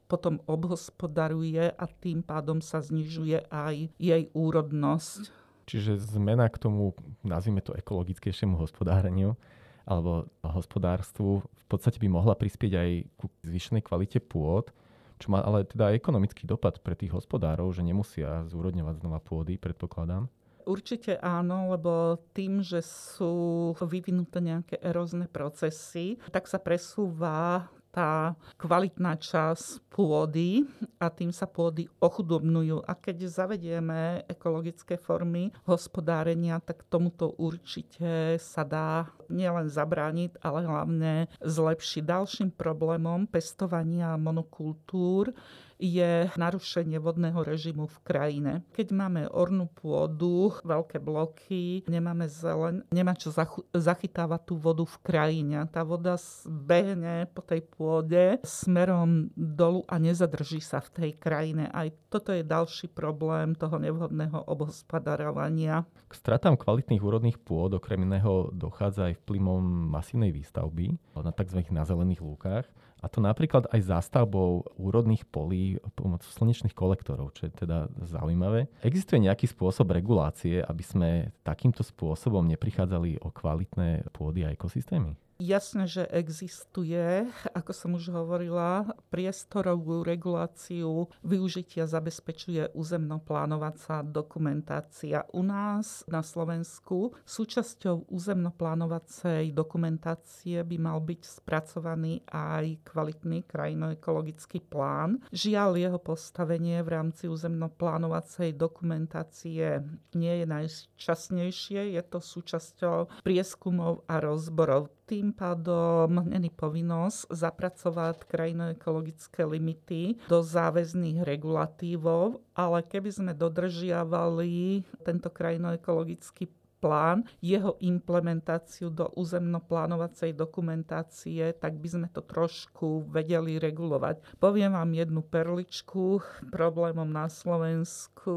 potom 0.09 0.41
obhospodaruje 0.49 1.69
a 1.69 1.85
tým 1.85 2.25
pádom 2.25 2.65
sa 2.65 2.81
znižuje 2.81 3.53
aj 3.53 3.93
jej 4.01 4.23
úrodnosť. 4.33 5.29
Čiže 5.69 6.01
zmena 6.01 6.49
k 6.49 6.57
tomu, 6.57 6.97
nazvime 7.21 7.61
to 7.61 7.77
ekologickejšiemu 7.77 8.57
hospodáreniu 8.57 9.37
alebo 9.85 10.29
hospodárstvu, 10.41 11.45
v 11.45 11.67
podstate 11.69 12.01
by 12.01 12.09
mohla 12.09 12.37
prispieť 12.37 12.73
aj 12.77 12.91
ku 13.21 13.29
zvyšenej 13.45 13.85
kvalite 13.85 14.21
pôd, 14.21 14.73
čo 15.21 15.33
má 15.33 15.45
ale 15.45 15.65
teda 15.69 15.93
ekonomický 15.93 16.49
dopad 16.49 16.81
pre 16.81 16.97
tých 16.97 17.13
hospodárov, 17.13 17.73
že 17.73 17.85
nemusia 17.85 18.49
zúrodňovať 18.49 19.05
znova 19.05 19.21
pôdy, 19.21 19.61
predpokladám. 19.61 20.29
Určite 20.69 21.17
áno, 21.25 21.73
lebo 21.73 22.21
tým, 22.37 22.61
že 22.61 22.85
sú 22.85 23.73
vyvinuté 23.81 24.45
nejaké 24.45 24.77
erózne 24.85 25.25
procesy, 25.25 26.21
tak 26.29 26.45
sa 26.45 26.61
presúva 26.61 27.73
tá 27.91 28.37
kvalitná 28.61 29.17
časť 29.17 29.89
pôdy 29.91 30.65
a 31.01 31.11
tým 31.11 31.33
sa 31.35 31.49
pôdy 31.49 31.89
ochudobňujú. 31.99 32.85
A 32.85 32.93
keď 32.95 33.27
zavedieme 33.27 34.25
ekologické 34.29 35.01
formy 35.01 35.51
hospodárenia, 35.67 36.61
tak 36.63 36.87
tomuto 36.87 37.35
určite 37.41 38.37
sa 38.39 38.63
dá 38.63 39.09
nielen 39.33 39.73
zabrániť, 39.73 40.39
ale 40.41 40.65
hlavne 40.65 41.13
zlepšiť. 41.43 42.03
Ďalším 42.09 42.49
problémom 42.55 43.29
pestovania 43.29 44.17
monokultúr 44.17 45.33
je 45.79 46.27
narušenie 46.35 46.99
vodného 46.99 47.41
režimu 47.47 47.87
v 47.87 47.99
krajine. 48.03 48.53
Keď 48.75 48.91
máme 48.91 49.23
ornú 49.31 49.71
pôdu, 49.71 50.51
veľké 50.67 50.99
bloky, 50.99 51.87
nemáme 51.87 52.27
zelen, 52.27 52.83
nemá 52.91 53.15
čo 53.15 53.31
zachytávať 53.73 54.41
tú 54.43 54.55
vodu 54.59 54.83
v 54.83 54.99
krajine. 55.07 55.65
Tá 55.71 55.87
voda 55.87 56.19
behne 56.45 57.31
po 57.31 57.41
tej 57.47 57.63
pôde 57.63 58.43
smerom 58.43 59.31
dolu 59.39 59.87
a 59.87 60.03
nezadrží 60.03 60.59
sa 60.59 60.83
v 60.83 60.91
tej 60.91 61.11
krajine. 61.17 61.71
Aj 61.71 61.87
toto 62.11 62.35
je 62.35 62.43
ďalší 62.43 62.91
problém 62.91 63.55
toho 63.55 63.79
nevhodného 63.79 64.51
obhospodarovania. 64.51 65.87
K 66.11 66.13
stratám 66.13 66.59
kvalitných 66.59 67.05
úrodných 67.05 67.39
pôd 67.39 67.79
okrem 67.79 68.03
iného 68.03 68.51
dochádza 68.51 69.13
aj 69.13 69.23
vplyvom 69.23 69.93
masívnej 69.95 70.35
výstavby 70.35 70.99
na 71.15 71.31
tzv. 71.31 71.61
nazelených 71.71 72.25
lúkach. 72.25 72.67
A 72.99 73.07
to 73.07 73.23
napríklad 73.23 73.71
aj 73.71 73.95
zástavbou 73.95 74.75
úrodných 74.75 75.23
polí 75.31 75.79
pomocou 75.95 76.27
slnečných 76.27 76.75
kolektorov, 76.75 77.31
čo 77.39 77.47
je 77.47 77.53
teda 77.55 77.87
zaujímavé. 78.03 78.67
Existuje 78.83 79.23
nejaký 79.23 79.47
spôsob 79.47 79.95
regulácie, 79.95 80.59
aby 80.59 80.83
sme 80.83 81.11
takýmto 81.47 81.87
spôsobom 81.87 82.43
neprichádzali 82.51 83.23
o 83.23 83.31
kvalitné 83.31 84.11
pôdy 84.11 84.43
a 84.43 84.51
ekosystémy? 84.51 85.15
Jasné, 85.39 85.87
že 85.87 86.03
existuje, 86.11 87.23
ako 87.55 87.71
som 87.71 87.95
už 87.95 88.11
hovorila, 88.11 88.91
priestorovú 89.07 90.03
reguláciu 90.03 91.07
využitia 91.23 91.87
zabezpečuje 91.87 92.75
územnoplánovacia 92.75 94.03
dokumentácia. 94.03 95.23
U 95.31 95.47
nás 95.47 96.03
na 96.11 96.27
Slovensku 96.27 97.15
súčasťou 97.23 98.11
územnoplánovacej 98.11 99.55
dokumentácie 99.55 100.59
by 100.67 100.75
mal 100.75 100.99
byť 101.07 101.23
spracovaný 101.23 102.19
aj 102.27 102.83
kvalitný 102.83 103.47
krajinoekologický 103.47 104.59
plán. 104.67 105.23
Žiaľ, 105.31 105.79
jeho 105.79 106.03
postavenie 106.03 106.83
v 106.83 106.99
rámci 106.99 107.31
územnoplánovacej 107.31 108.59
dokumentácie 108.59 109.87
nie 110.19 110.35
je 110.43 110.47
najčasnejšie. 110.51 111.95
Je 111.95 112.03
to 112.03 112.19
súčasťou 112.19 113.23
prieskumov 113.23 114.03
a 114.11 114.19
rozborov 114.19 114.98
tým 115.09 115.33
pádom 115.33 116.21
není 116.29 116.53
povinnosť 116.53 117.33
zapracovať 117.33 118.29
krajinoekologické 118.29 119.49
limity 119.49 120.21
do 120.29 120.45
záväzných 120.45 121.25
regulatívov, 121.25 122.45
ale 122.53 122.85
keby 122.85 123.09
sme 123.09 123.33
dodržiavali 123.33 124.85
tento 125.01 125.33
krajinoekologický 125.33 126.58
plán, 126.79 127.27
jeho 127.43 127.75
implementáciu 127.83 128.89
do 128.89 129.11
územnoplánovacej 129.19 130.35
dokumentácie, 130.35 131.53
tak 131.59 131.77
by 131.79 131.89
sme 131.91 132.09
to 132.11 132.23
trošku 132.23 133.07
vedeli 133.11 133.59
regulovať. 133.59 134.39
Poviem 134.39 134.79
vám 134.79 134.95
jednu 134.95 135.21
perličku. 135.27 136.23
Problémom 136.55 137.07
na 137.07 137.27
Slovensku 137.27 138.35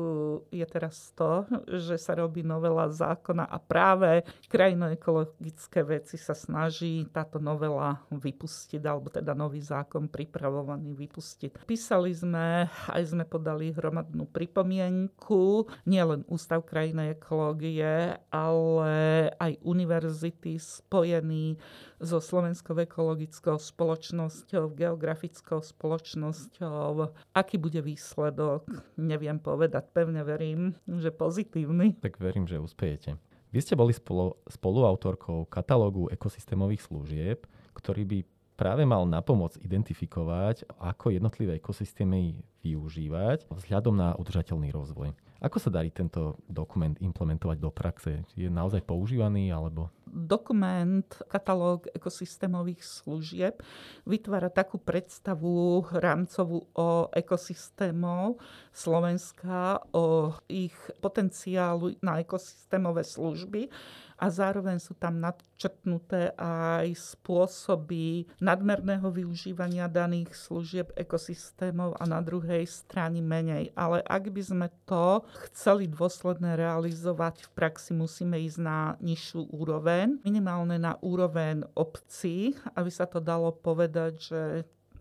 je 0.49 0.65
teraz 0.65 1.13
to, 1.13 1.45
že 1.69 2.01
sa 2.01 2.17
robí 2.17 2.41
novela 2.41 2.89
zákona 2.89 3.45
a 3.45 3.57
práve 3.61 4.25
krajinoekologické 4.49 5.85
veci 5.85 6.17
sa 6.17 6.33
snaží 6.33 7.05
táto 7.13 7.37
novela 7.37 8.01
vypustiť, 8.09 8.81
alebo 8.83 9.13
teda 9.13 9.37
nový 9.37 9.61
zákon 9.61 10.09
pripravovaný 10.09 10.97
vypustiť. 10.97 11.65
Písali 11.69 12.11
sme, 12.11 12.65
aj 12.89 13.03
sme 13.13 13.23
podali 13.23 13.71
hromadnú 13.71 14.25
pripomienku, 14.27 15.69
nielen 15.85 16.25
Ústav 16.31 16.63
krajnej 16.65 17.19
ekológie, 17.19 18.17
ale 18.31 19.27
aj 19.35 19.59
univerzity 19.59 20.55
spojení 20.55 21.59
so 21.99 22.23
Slovenskou 22.23 22.79
ekologickou 22.79 23.59
spoločnosťou, 23.59 24.71
geografickou 24.71 25.59
spoločnosťou. 25.59 27.11
Aký 27.35 27.59
bude 27.59 27.83
výsledok, 27.83 28.65
neviem 28.95 29.37
povedať. 29.37 29.91
Pevne 29.91 30.23
verím, 30.23 30.79
že 30.87 31.11
pozitívny. 31.11 31.99
Tak 31.99 32.17
verím, 32.23 32.47
že 32.47 32.57
uspejete. 32.57 33.19
Vy 33.51 33.59
ste 33.59 33.75
boli 33.75 33.91
spolu, 33.91 34.39
spoluautorkou 34.47 35.43
katalógu 35.51 36.07
ekosystémových 36.07 36.87
služieb, 36.87 37.43
ktorý 37.75 38.07
by 38.07 38.19
práve 38.55 38.87
mal 38.87 39.03
na 39.03 39.19
pomoc 39.19 39.59
identifikovať, 39.59 40.63
ako 40.79 41.11
jednotlivé 41.11 41.59
ekosystémy 41.59 42.39
využívať 42.63 43.51
vzhľadom 43.51 43.97
na 43.99 44.15
udržateľný 44.15 44.71
rozvoj. 44.71 45.11
Ako 45.41 45.57
sa 45.57 45.73
darí 45.73 45.89
tento 45.89 46.37
dokument 46.45 46.93
implementovať 47.01 47.57
do 47.57 47.73
praxe? 47.73 48.21
Je 48.37 48.45
naozaj 48.45 48.85
používaný 48.85 49.49
alebo? 49.49 49.89
Dokument, 50.05 51.07
katalóg 51.25 51.89
ekosystémových 51.97 52.85
služieb 52.85 53.57
vytvára 54.05 54.53
takú 54.53 54.77
predstavu 54.77 55.81
rámcovú 55.97 56.69
o 56.77 57.09
ekosystémov 57.09 58.37
Slovenska, 58.69 59.81
o 59.97 60.37
ich 60.45 60.77
potenciálu 61.01 61.97
na 62.05 62.21
ekosystémové 62.21 63.01
služby 63.01 63.65
a 64.21 64.29
zároveň 64.29 64.77
sú 64.77 64.93
tam 64.93 65.17
nadčrtnuté 65.17 66.37
aj 66.37 66.93
spôsoby 66.93 68.29
nadmerného 68.37 69.09
využívania 69.09 69.89
daných 69.89 70.37
služieb 70.37 70.93
ekosystémov 70.93 71.97
a 71.97 72.05
na 72.05 72.21
druhej 72.21 72.69
strane 72.69 73.17
menej. 73.17 73.73
Ale 73.73 74.05
ak 74.05 74.29
by 74.29 74.41
sme 74.45 74.67
to 74.85 75.25
chceli 75.49 75.89
dôsledne 75.89 76.53
realizovať 76.53 77.49
v 77.49 77.49
praxi, 77.57 77.97
musíme 77.97 78.37
ísť 78.37 78.59
na 78.61 78.93
nižšiu 79.01 79.49
úroveň, 79.49 80.21
minimálne 80.21 80.77
na 80.77 81.01
úroveň 81.01 81.65
obcí, 81.73 82.53
aby 82.77 82.93
sa 82.93 83.09
to 83.09 83.17
dalo 83.17 83.49
povedať, 83.49 84.13
že 84.21 84.41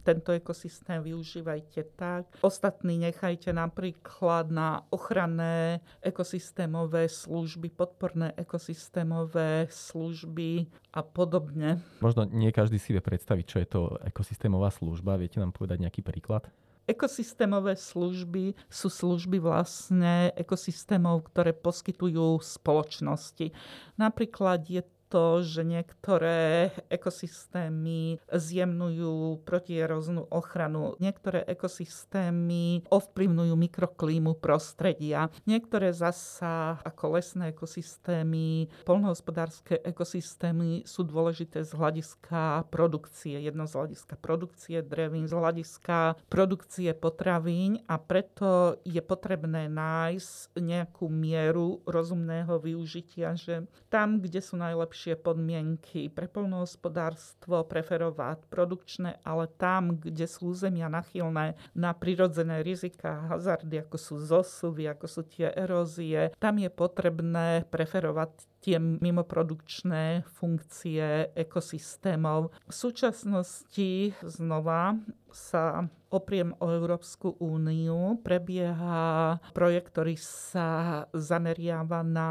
tento 0.02 0.32
ekosystém 0.32 1.02
využívajte 1.02 1.96
tak. 1.96 2.26
Ostatný 2.40 2.98
nechajte 2.98 3.52
napríklad 3.52 4.50
na 4.50 4.84
ochranné 4.90 5.80
ekosystémové 6.00 7.08
služby, 7.08 7.70
podporné 7.72 8.32
ekosystémové 8.36 9.68
služby 9.70 10.66
a 10.96 11.00
podobne. 11.04 11.80
Možno 12.00 12.24
nie 12.28 12.52
každý 12.52 12.80
si 12.80 12.96
vie 12.96 13.02
predstaviť, 13.04 13.44
čo 13.46 13.58
je 13.60 13.68
to 13.68 13.80
ekosystémová 14.04 14.72
služba. 14.72 15.20
Viete 15.20 15.38
nám 15.38 15.52
povedať 15.52 15.84
nejaký 15.84 16.02
príklad? 16.02 16.48
Ekosystémové 16.90 17.78
služby 17.78 18.58
sú 18.66 18.90
služby 18.90 19.38
vlastne 19.38 20.34
ekosystémov, 20.34 21.30
ktoré 21.30 21.54
poskytujú 21.54 22.42
spoločnosti. 22.42 23.54
Napríklad 23.94 24.66
je 24.66 24.82
to, 25.10 25.42
že 25.42 25.66
niektoré 25.66 26.70
ekosystémy 26.86 28.22
zjemnujú 28.30 29.42
protieroznú 29.42 30.30
ochranu, 30.30 30.94
niektoré 31.02 31.42
ekosystémy 31.50 32.86
ovplyvňujú 32.86 33.54
mikroklímu 33.58 34.38
prostredia, 34.38 35.34
niektoré 35.50 35.90
zasa 35.90 36.78
ako 36.86 37.18
lesné 37.18 37.50
ekosystémy, 37.50 38.70
polnohospodárske 38.86 39.82
ekosystémy 39.82 40.86
sú 40.86 41.02
dôležité 41.02 41.66
z 41.66 41.74
hľadiska 41.74 42.70
produkcie. 42.70 43.42
Jedno 43.42 43.66
z 43.66 43.74
hľadiska 43.74 44.14
produkcie 44.22 44.78
drevín, 44.86 45.26
z 45.26 45.34
hľadiska 45.34 46.22
produkcie 46.30 46.94
potravín 46.94 47.82
a 47.90 47.98
preto 47.98 48.78
je 48.86 49.02
potrebné 49.02 49.66
nájsť 49.66 50.54
nejakú 50.54 51.10
mieru 51.10 51.82
rozumného 51.82 52.62
využitia, 52.62 53.34
že 53.34 53.66
tam, 53.90 54.22
kde 54.22 54.38
sú 54.38 54.54
najlepšie 54.54 54.99
lepšie 55.00 55.16
podmienky 55.16 56.12
pre 56.12 56.28
polnohospodárstvo, 56.28 57.64
preferovať 57.64 58.44
produkčné, 58.52 59.16
ale 59.24 59.48
tam, 59.56 59.96
kde 59.96 60.28
sú 60.28 60.52
územia 60.52 60.92
nachylné 60.92 61.56
na 61.72 61.96
prirodzené 61.96 62.60
rizika, 62.60 63.24
hazardy, 63.32 63.80
ako 63.80 63.96
sú 63.96 64.20
zosuvy, 64.20 64.92
ako 64.92 65.08
sú 65.08 65.24
tie 65.24 65.48
erózie, 65.56 66.36
tam 66.36 66.60
je 66.60 66.68
potrebné 66.68 67.64
preferovať 67.72 68.44
tie 68.60 68.76
mimoprodukčné 68.78 70.28
funkcie 70.36 71.32
ekosystémov. 71.32 72.52
V 72.68 72.74
súčasnosti 72.74 74.12
znova 74.20 75.00
sa 75.32 75.86
opriem 76.10 76.52
o 76.58 76.66
Európsku 76.74 77.38
úniu. 77.38 78.18
Prebieha 78.20 79.38
projekt, 79.54 79.94
ktorý 79.94 80.18
sa 80.18 80.68
zameriava 81.14 82.02
na 82.02 82.30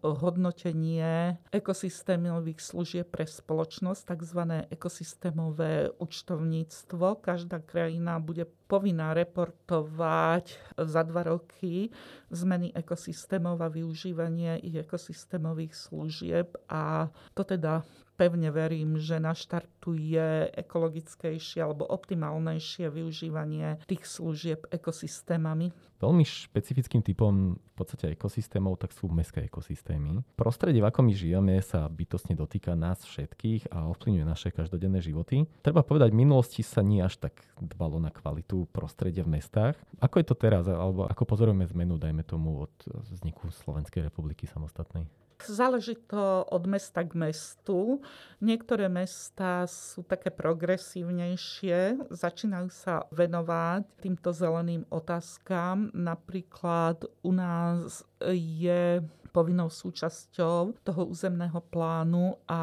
hodnotenie 0.00 1.36
ekosystémových 1.52 2.58
služieb 2.58 3.06
pre 3.12 3.28
spoločnosť, 3.28 4.16
tzv. 4.16 4.40
ekosystémové 4.72 5.92
účtovníctvo. 6.00 7.20
Každá 7.20 7.60
krajina 7.60 8.16
bude 8.16 8.48
povinná 8.68 9.12
reportovať 9.12 10.56
za 10.76 11.04
dva 11.04 11.22
roky 11.28 11.92
zmeny 12.32 12.72
ekosystémov 12.72 13.60
a 13.60 13.68
využívanie 13.68 14.60
ich 14.64 14.76
ekosystémových 14.76 15.67
služieb 15.74 16.56
a 16.68 17.10
to 17.32 17.42
teda 17.44 17.84
pevne 18.18 18.50
verím, 18.50 18.98
že 18.98 19.22
naštartuje 19.22 20.50
ekologickejšie 20.58 21.62
alebo 21.62 21.86
optimálnejšie 21.86 22.90
využívanie 22.90 23.78
tých 23.86 24.02
služieb 24.10 24.66
ekosystémami. 24.74 25.70
Veľmi 25.98 26.22
špecifickým 26.26 27.02
typom 27.02 27.58
v 27.58 27.74
podstate 27.74 28.14
ekosystémov 28.14 28.78
tak 28.78 28.94
sú 28.94 29.10
mestské 29.10 29.46
ekosystémy. 29.46 30.22
Prostredie, 30.34 30.82
v 30.82 30.90
akom 30.90 31.06
my 31.06 31.14
žijeme, 31.14 31.58
sa 31.62 31.86
bytostne 31.90 32.34
dotýka 32.38 32.74
nás 32.74 33.02
všetkých 33.06 33.70
a 33.70 33.86
ovplyvňuje 33.94 34.26
naše 34.26 34.50
každodenné 34.50 34.98
životy. 35.02 35.46
Treba 35.62 35.82
povedať, 35.82 36.14
v 36.14 36.22
minulosti 36.22 36.62
sa 36.62 36.82
nie 36.86 37.02
až 37.02 37.18
tak 37.18 37.42
dbalo 37.58 37.98
na 38.02 38.14
kvalitu 38.14 38.66
prostredia 38.70 39.26
v 39.26 39.38
mestách. 39.38 39.74
Ako 39.98 40.22
je 40.22 40.26
to 40.26 40.34
teraz, 40.38 40.70
alebo 40.70 41.06
ako 41.06 41.22
pozorujeme 41.26 41.66
zmenu, 41.70 41.98
dajme 41.98 42.22
tomu, 42.22 42.66
od 42.66 42.74
vzniku 43.14 43.50
Slovenskej 43.66 44.06
republiky 44.06 44.46
samostatnej? 44.46 45.06
Záleží 45.46 45.94
to 46.10 46.44
od 46.50 46.66
mesta 46.66 47.06
k 47.06 47.14
mestu. 47.14 48.02
Niektoré 48.42 48.90
mesta 48.90 49.64
sú 49.70 50.02
také 50.02 50.34
progresívnejšie, 50.34 52.10
začínajú 52.10 52.68
sa 52.74 53.06
venovať 53.14 53.86
týmto 54.02 54.34
zeleným 54.34 54.82
otázkam. 54.90 55.94
Napríklad 55.94 57.06
u 57.22 57.30
nás 57.30 58.02
je 58.34 58.98
povinnou 59.30 59.70
súčasťou 59.70 60.74
toho 60.82 61.02
územného 61.06 61.62
plánu 61.70 62.34
a 62.50 62.62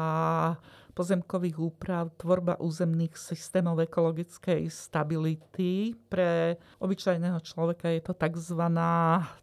pozemkových 0.96 1.60
úprav, 1.60 2.08
tvorba 2.16 2.56
územných 2.56 3.12
systémov 3.12 3.84
ekologickej 3.84 4.72
stability. 4.72 5.92
Pre 6.08 6.56
obyčajného 6.80 7.36
človeka 7.44 7.92
je 7.92 8.00
to 8.00 8.16
tzv. 8.16 8.62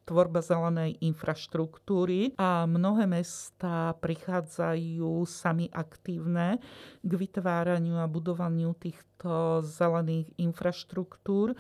tvorba 0.10 0.42
zelenej 0.42 0.98
infraštruktúry 1.06 2.34
a 2.42 2.66
mnohé 2.66 3.06
mesta 3.06 3.94
prichádzajú 4.02 5.22
sami 5.30 5.70
aktívne 5.70 6.58
k 7.06 7.12
vytváraniu 7.14 8.02
a 8.02 8.10
budovaniu 8.10 8.74
týchto 8.74 9.62
zelených 9.62 10.34
infraštruktúr 10.42 11.54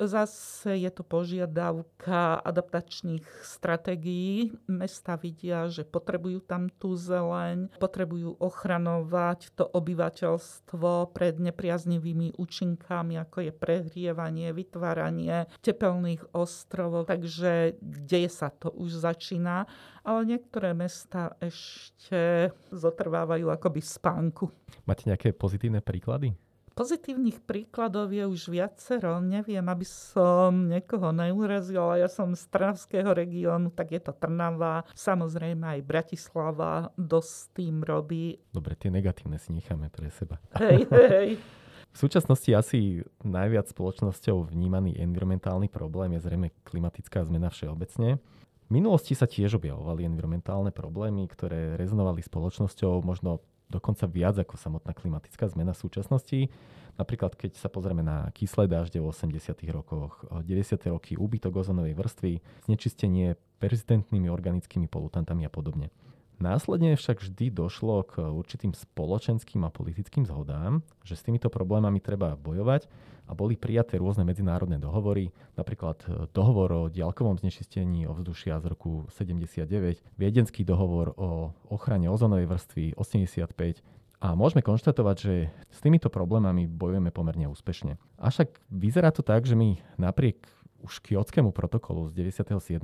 Zase 0.00 0.80
je 0.80 0.88
to 0.88 1.04
požiadavka 1.04 2.40
adaptačných 2.40 3.44
stratégií. 3.44 4.48
Mesta 4.64 5.20
vidia, 5.20 5.68
že 5.68 5.84
potrebujú 5.84 6.40
tam 6.40 6.72
tú 6.72 6.96
zeleň, 6.96 7.68
potrebujú 7.76 8.40
ochranovať 8.40 9.52
to 9.52 9.68
obyvateľstvo 9.68 11.12
pred 11.12 11.36
nepriaznivými 11.36 12.32
účinkami, 12.40 13.20
ako 13.20 13.44
je 13.44 13.52
prehrievanie, 13.52 14.56
vytváranie 14.56 15.44
tepelných 15.60 16.32
ostrovov. 16.32 17.04
Takže 17.12 17.76
deje 17.84 18.32
sa 18.32 18.48
to, 18.48 18.72
už 18.72 19.04
začína, 19.04 19.68
ale 20.00 20.24
niektoré 20.24 20.72
mesta 20.72 21.36
ešte 21.44 22.48
zotrvávajú 22.72 23.52
akoby 23.52 23.84
v 23.84 23.90
spánku. 24.00 24.44
Máte 24.88 25.12
nejaké 25.12 25.36
pozitívne 25.36 25.84
príklady? 25.84 26.32
Pozitívnych 26.80 27.44
príkladov 27.44 28.08
je 28.08 28.24
už 28.24 28.48
viacero. 28.48 29.20
Neviem, 29.20 29.60
aby 29.68 29.84
som 29.84 30.64
niekoho 30.64 31.12
neurazila. 31.12 32.00
Ja 32.00 32.08
som 32.08 32.32
z 32.32 32.40
Trnavského 32.48 33.12
regiónu, 33.12 33.68
tak 33.68 33.92
je 33.92 34.00
to 34.00 34.16
Trnava. 34.16 34.88
Samozrejme 34.96 35.76
aj 35.76 35.80
Bratislava 35.84 36.88
dosť 36.96 37.36
tým 37.52 37.84
robí. 37.84 38.40
Dobre, 38.48 38.80
tie 38.80 38.88
negatívne 38.88 39.36
si 39.36 39.52
necháme 39.52 39.92
pre 39.92 40.08
seba. 40.08 40.40
Hej, 40.56 40.88
hej. 40.88 41.28
V 41.92 41.96
súčasnosti 42.00 42.48
asi 42.48 43.04
najviac 43.28 43.68
spoločnosťou 43.68 44.48
vnímaný 44.48 44.96
environmentálny 45.04 45.68
problém 45.68 46.16
je 46.16 46.24
zrejme 46.24 46.48
klimatická 46.64 47.20
zmena 47.28 47.52
všeobecne. 47.52 48.16
V 48.16 48.70
minulosti 48.72 49.12
sa 49.12 49.28
tiež 49.28 49.60
objavovali 49.60 50.08
environmentálne 50.08 50.72
problémy, 50.72 51.28
ktoré 51.28 51.76
rezonovali 51.76 52.24
spoločnosťou 52.24 53.04
možno 53.04 53.44
dokonca 53.70 54.10
viac 54.10 54.36
ako 54.42 54.58
samotná 54.58 54.90
klimatická 54.92 55.46
zmena 55.46 55.72
v 55.72 55.82
súčasnosti. 55.86 56.50
Napríklad, 56.98 57.38
keď 57.38 57.56
sa 57.56 57.70
pozrieme 57.70 58.02
na 58.04 58.28
kyslé 58.34 58.66
dažde 58.68 59.00
v 59.00 59.08
80. 59.08 59.56
rokoch, 59.72 60.26
90. 60.28 60.76
roky 60.90 61.16
úbytok 61.16 61.62
ozonovej 61.62 61.96
vrstvy, 61.96 62.32
znečistenie 62.66 63.38
persistentnými 63.62 64.28
organickými 64.28 64.90
polutantami 64.90 65.46
a 65.46 65.50
podobne. 65.52 65.88
Následne 66.40 66.96
však 66.96 67.20
vždy 67.20 67.52
došlo 67.52 68.00
k 68.08 68.24
určitým 68.24 68.72
spoločenským 68.72 69.60
a 69.60 69.68
politickým 69.68 70.24
zhodám, 70.24 70.80
že 71.04 71.12
s 71.12 71.20
týmito 71.20 71.52
problémami 71.52 72.00
treba 72.00 72.32
bojovať 72.32 72.88
a 73.28 73.36
boli 73.36 73.60
prijaté 73.60 74.00
rôzne 74.00 74.24
medzinárodné 74.24 74.80
dohovory, 74.80 75.36
napríklad 75.60 76.00
dohovor 76.32 76.68
o 76.72 76.82
diaľkovom 76.88 77.36
znečistení 77.36 78.08
ovzdušia 78.08 78.56
z 78.56 78.72
roku 78.72 79.04
79, 79.12 79.68
Viedenský 80.16 80.64
dohovor 80.64 81.12
o 81.20 81.52
ochrane 81.68 82.08
ozonovej 82.08 82.48
vrstvy 82.48 82.84
85 82.96 83.84
a 84.24 84.32
môžeme 84.32 84.64
konštatovať, 84.64 85.16
že 85.20 85.34
s 85.68 85.78
týmito 85.84 86.08
problémami 86.08 86.64
bojujeme 86.64 87.12
pomerne 87.12 87.52
úspešne. 87.52 88.00
Avšak 88.16 88.64
vyzerá 88.72 89.12
to 89.12 89.20
tak, 89.20 89.44
že 89.44 89.56
my 89.56 89.76
napriek 90.00 90.44
už 90.80 90.98
kiotskému 91.04 91.52
protokolu 91.52 92.08
z 92.08 92.12
97. 92.12 92.80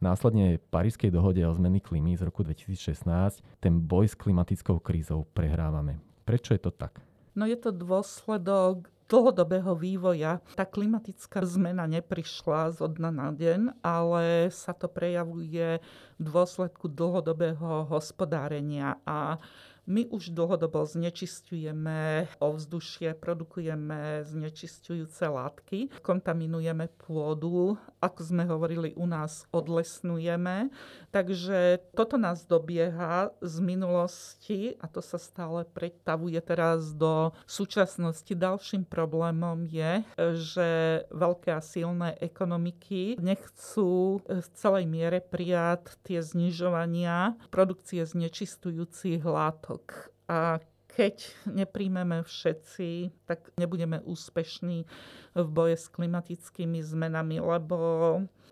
následne 0.00 0.58
Parískej 0.70 1.10
dohode 1.10 1.42
o 1.42 1.52
zmeny 1.54 1.82
klímy 1.82 2.16
z 2.16 2.22
roku 2.26 2.42
2016 2.42 3.42
ten 3.58 3.74
boj 3.82 4.08
s 4.08 4.14
klimatickou 4.14 4.78
krízou 4.78 5.26
prehrávame. 5.34 5.98
Prečo 6.22 6.54
je 6.54 6.62
to 6.62 6.70
tak? 6.70 7.02
No 7.34 7.48
je 7.48 7.56
to 7.56 7.72
dôsledok 7.72 8.92
dlhodobého 9.12 9.76
vývoja. 9.76 10.40
Tá 10.56 10.64
klimatická 10.64 11.44
zmena 11.44 11.84
neprišla 11.84 12.72
zo 12.72 12.88
dna 12.88 13.12
na 13.12 13.28
deň, 13.28 13.60
ale 13.84 14.48
sa 14.48 14.72
to 14.72 14.88
prejavuje 14.88 15.84
v 16.16 16.22
dôsledku 16.22 16.88
dlhodobého 16.88 17.92
hospodárenia 17.92 18.96
a 19.04 19.36
my 19.86 20.06
už 20.14 20.30
dlhodobo 20.30 20.86
znečistujeme 20.86 22.30
ovzdušie, 22.38 23.18
produkujeme 23.18 24.22
znečistujúce 24.22 25.26
látky, 25.26 25.90
kontaminujeme 26.06 26.86
pôdu, 27.02 27.74
ako 27.98 28.20
sme 28.22 28.46
hovorili 28.46 28.94
u 28.94 29.10
nás, 29.10 29.50
odlesnujeme. 29.50 30.70
Takže 31.10 31.82
toto 31.98 32.14
nás 32.14 32.46
dobieha 32.46 33.34
z 33.42 33.54
minulosti 33.58 34.78
a 34.78 34.86
to 34.86 35.02
sa 35.02 35.18
stále 35.18 35.66
pretavuje 35.66 36.38
teraz 36.40 36.94
do 36.94 37.34
súčasnosti. 37.50 38.32
Ďalším 38.32 38.86
problémom 38.86 39.66
je, 39.66 40.06
že 40.38 40.68
veľké 41.10 41.50
a 41.52 41.60
silné 41.60 42.16
ekonomiky 42.22 43.18
nechcú 43.18 44.22
v 44.24 44.46
celej 44.54 44.86
miere 44.86 45.18
prijať 45.18 45.98
tie 46.06 46.22
znižovania 46.22 47.34
produkcie 47.50 48.06
znečistujúcich 48.06 49.20
látok 49.26 49.71
látok. 49.72 50.12
A 50.28 50.60
keď 50.92 51.24
nepríjmeme 51.48 52.20
všetci, 52.20 53.16
tak 53.24 53.48
nebudeme 53.56 54.04
úspešní 54.04 54.84
v 55.32 55.48
boje 55.48 55.80
s 55.80 55.88
klimatickými 55.88 56.84
zmenami, 56.84 57.40
lebo 57.40 57.76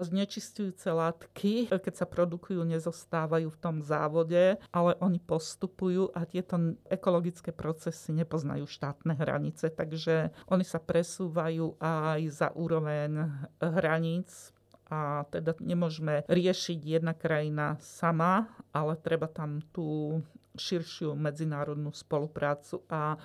znečistujúce 0.01 0.89
látky, 0.89 1.69
keď 1.69 1.95
sa 2.01 2.09
produkujú, 2.09 2.65
nezostávajú 2.65 3.53
v 3.53 3.61
tom 3.61 3.85
závode, 3.85 4.57
ale 4.73 4.97
oni 5.05 5.21
postupujú 5.21 6.17
a 6.17 6.25
tieto 6.25 6.57
ekologické 6.89 7.53
procesy 7.53 8.17
nepoznajú 8.17 8.65
štátne 8.65 9.13
hranice, 9.21 9.69
takže 9.69 10.33
oni 10.49 10.65
sa 10.65 10.81
presúvajú 10.81 11.77
aj 11.77 12.21
za 12.33 12.49
úroveň 12.57 13.37
hraníc 13.61 14.57
a 14.89 15.29
teda 15.29 15.55
nemôžeme 15.63 16.25
riešiť 16.27 16.79
jedna 16.83 17.13
krajina 17.15 17.77
sama, 17.79 18.51
ale 18.73 18.99
treba 18.99 19.31
tam 19.31 19.63
tú 19.77 20.19
širšiu 20.57 21.15
medzinárodnú 21.15 21.95
spoluprácu 21.95 22.83
a 22.91 23.19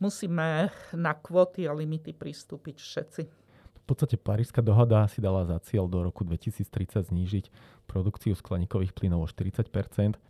musíme 0.00 0.72
na 0.96 1.12
kvóty 1.12 1.68
a 1.68 1.76
limity 1.76 2.16
pristúpiť 2.16 2.76
všetci. 2.80 3.22
V 3.80 3.82
podstate 3.84 4.14
Parížska 4.14 4.62
dohoda 4.62 5.02
si 5.10 5.18
dala 5.18 5.42
za 5.42 5.58
cieľ 5.66 5.90
do 5.90 6.00
roku 6.06 6.22
2030 6.22 7.10
znížiť 7.10 7.44
produkciu 7.90 8.38
skleníkových 8.38 8.94
plynov 8.94 9.26
o 9.26 9.28
40 9.28 9.66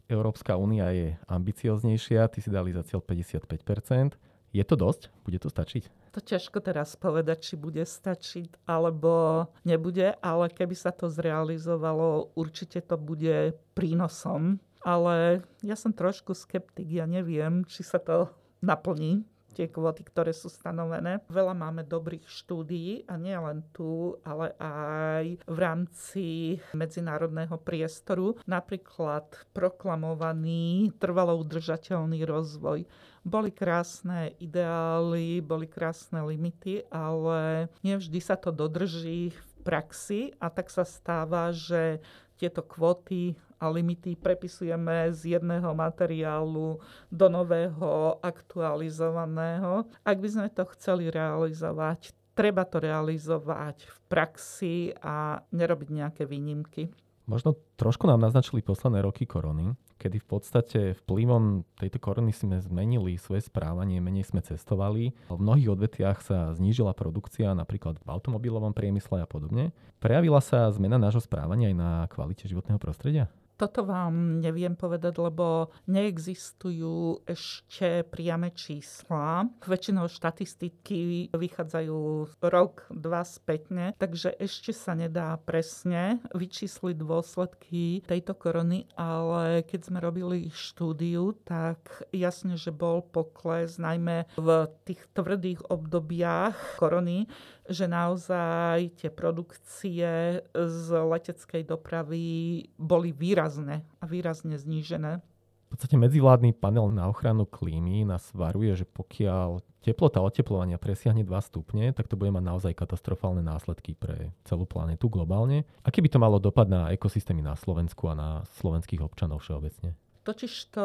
Európska 0.08 0.56
únia 0.56 0.88
je 0.96 1.20
ambicioznejšia, 1.28 2.32
ty 2.32 2.40
si 2.40 2.48
dali 2.48 2.72
za 2.72 2.80
cieľ 2.88 3.04
55 3.04 4.16
Je 4.50 4.64
to 4.64 4.74
dosť? 4.80 5.12
Bude 5.28 5.36
to 5.36 5.52
stačiť? 5.52 5.92
To 6.16 6.18
ťažko 6.24 6.58
teraz 6.64 6.96
povedať, 6.96 7.52
či 7.52 7.54
bude 7.54 7.84
stačiť 7.84 8.64
alebo 8.66 9.46
nebude, 9.62 10.16
ale 10.24 10.50
keby 10.50 10.74
sa 10.74 10.90
to 10.90 11.12
zrealizovalo, 11.12 12.32
určite 12.34 12.80
to 12.80 12.96
bude 12.96 13.54
prínosom 13.76 14.58
ale 14.80 15.44
ja 15.60 15.76
som 15.76 15.92
trošku 15.92 16.32
skeptik, 16.32 16.88
ja 16.88 17.04
neviem, 17.04 17.64
či 17.68 17.84
sa 17.84 18.00
to 18.00 18.32
naplní 18.64 19.24
tie 19.52 19.66
kvoty, 19.66 20.06
ktoré 20.06 20.30
sú 20.30 20.46
stanovené. 20.46 21.20
Veľa 21.26 21.54
máme 21.58 21.82
dobrých 21.82 22.24
štúdií 22.26 23.04
a 23.10 23.18
nie 23.18 23.34
len 23.34 23.66
tu, 23.74 24.16
ale 24.22 24.54
aj 24.62 25.24
v 25.44 25.58
rámci 25.58 26.26
medzinárodného 26.72 27.58
priestoru. 27.58 28.38
Napríklad 28.46 29.26
proklamovaný 29.50 30.94
trvalo 31.02 31.36
udržateľný 31.42 32.22
rozvoj. 32.24 32.86
Boli 33.20 33.50
krásne 33.52 34.32
ideály, 34.40 35.44
boli 35.44 35.68
krásne 35.68 36.24
limity, 36.24 36.88
ale 36.88 37.68
nevždy 37.84 38.22
sa 38.22 38.38
to 38.40 38.48
dodrží 38.54 39.34
v 39.34 39.42
praxi 39.60 40.32
a 40.40 40.48
tak 40.48 40.72
sa 40.72 40.88
stáva, 40.88 41.52
že 41.52 42.00
tieto 42.40 42.64
kvóty 42.64 43.36
a 43.60 43.68
limity 43.68 44.16
prepisujeme 44.16 45.12
z 45.12 45.36
jedného 45.36 45.76
materiálu 45.76 46.80
do 47.12 47.26
nového 47.28 48.16
aktualizovaného. 48.24 49.84
Ak 50.00 50.16
by 50.16 50.28
sme 50.32 50.48
to 50.48 50.64
chceli 50.72 51.12
realizovať, 51.12 52.16
treba 52.32 52.64
to 52.64 52.80
realizovať 52.80 53.84
v 53.84 53.96
praxi 54.08 54.76
a 55.04 55.44
nerobiť 55.52 55.88
nejaké 55.92 56.22
výnimky. 56.24 56.88
Možno 57.28 57.54
trošku 57.78 58.10
nám 58.10 58.18
naznačili 58.18 58.58
posledné 58.58 59.06
roky 59.06 59.22
korony, 59.22 59.78
kedy 60.02 60.18
v 60.18 60.26
podstate 60.26 60.80
vplyvom 61.04 61.62
tejto 61.78 62.02
korony 62.02 62.34
sme 62.34 62.58
zmenili 62.58 63.14
svoje 63.20 63.46
správanie, 63.46 64.02
menej 64.02 64.26
sme 64.26 64.42
cestovali. 64.42 65.14
V 65.30 65.38
mnohých 65.38 65.70
odvetviach 65.70 66.18
sa 66.26 66.50
znížila 66.56 66.90
produkcia, 66.90 67.54
napríklad 67.54 68.02
v 68.02 68.08
automobilovom 68.10 68.74
priemysle 68.74 69.22
a 69.22 69.30
podobne. 69.30 69.70
Prejavila 70.02 70.42
sa 70.42 70.66
zmena 70.74 70.98
nášho 70.98 71.22
správania 71.22 71.70
aj 71.70 71.76
na 71.78 71.90
kvalite 72.10 72.50
životného 72.50 72.82
prostredia? 72.82 73.30
Toto 73.60 73.84
vám 73.84 74.40
neviem 74.40 74.72
povedať, 74.72 75.20
lebo 75.20 75.68
neexistujú 75.84 77.28
ešte 77.28 78.08
priame 78.08 78.56
čísla. 78.56 79.52
Väčšinou 79.68 80.08
štatistiky 80.08 81.28
vychádzajú 81.28 82.24
rok, 82.40 82.88
dva 82.88 83.20
spätne, 83.20 83.92
takže 84.00 84.32
ešte 84.40 84.72
sa 84.72 84.96
nedá 84.96 85.36
presne 85.44 86.24
vyčísliť 86.32 86.96
dôsledky 86.96 88.00
tejto 88.08 88.32
korony, 88.32 88.88
ale 88.96 89.60
keď 89.68 89.92
sme 89.92 90.00
robili 90.00 90.48
štúdiu, 90.48 91.36
tak 91.44 92.08
jasne, 92.16 92.56
že 92.56 92.72
bol 92.72 93.04
pokles 93.04 93.76
najmä 93.76 94.24
v 94.40 94.72
tých 94.88 95.04
tvrdých 95.12 95.68
obdobiach 95.68 96.80
korony, 96.80 97.28
že 97.70 97.86
naozaj 97.86 98.98
tie 98.98 99.10
produkcie 99.14 100.42
z 100.50 100.86
leteckej 100.90 101.62
dopravy 101.62 102.66
boli 102.74 103.14
výrazne 103.14 103.86
a 104.02 104.04
výrazne 104.10 104.58
znížené. 104.58 105.22
V 105.70 105.78
podstate 105.78 105.94
medzivládny 105.94 106.58
panel 106.58 106.90
na 106.90 107.06
ochranu 107.06 107.46
klímy 107.46 108.02
nás 108.02 108.26
varuje, 108.34 108.74
že 108.74 108.82
pokiaľ 108.90 109.62
teplota 109.86 110.18
oteplovania 110.18 110.82
presiahne 110.82 111.22
2 111.22 111.30
stupne, 111.46 111.94
tak 111.94 112.10
to 112.10 112.18
bude 112.18 112.34
mať 112.34 112.42
naozaj 112.42 112.72
katastrofálne 112.74 113.38
následky 113.38 113.94
pre 113.94 114.34
celú 114.42 114.66
planetu 114.66 115.06
globálne. 115.06 115.62
Aký 115.86 116.02
by 116.02 116.10
to 116.10 116.18
malo 116.18 116.42
dopad 116.42 116.66
na 116.66 116.90
ekosystémy 116.90 117.38
na 117.38 117.54
Slovensku 117.54 118.10
a 118.10 118.18
na 118.18 118.30
slovenských 118.58 118.98
občanov 118.98 119.46
všeobecne? 119.46 119.94
Totižto 120.26 120.84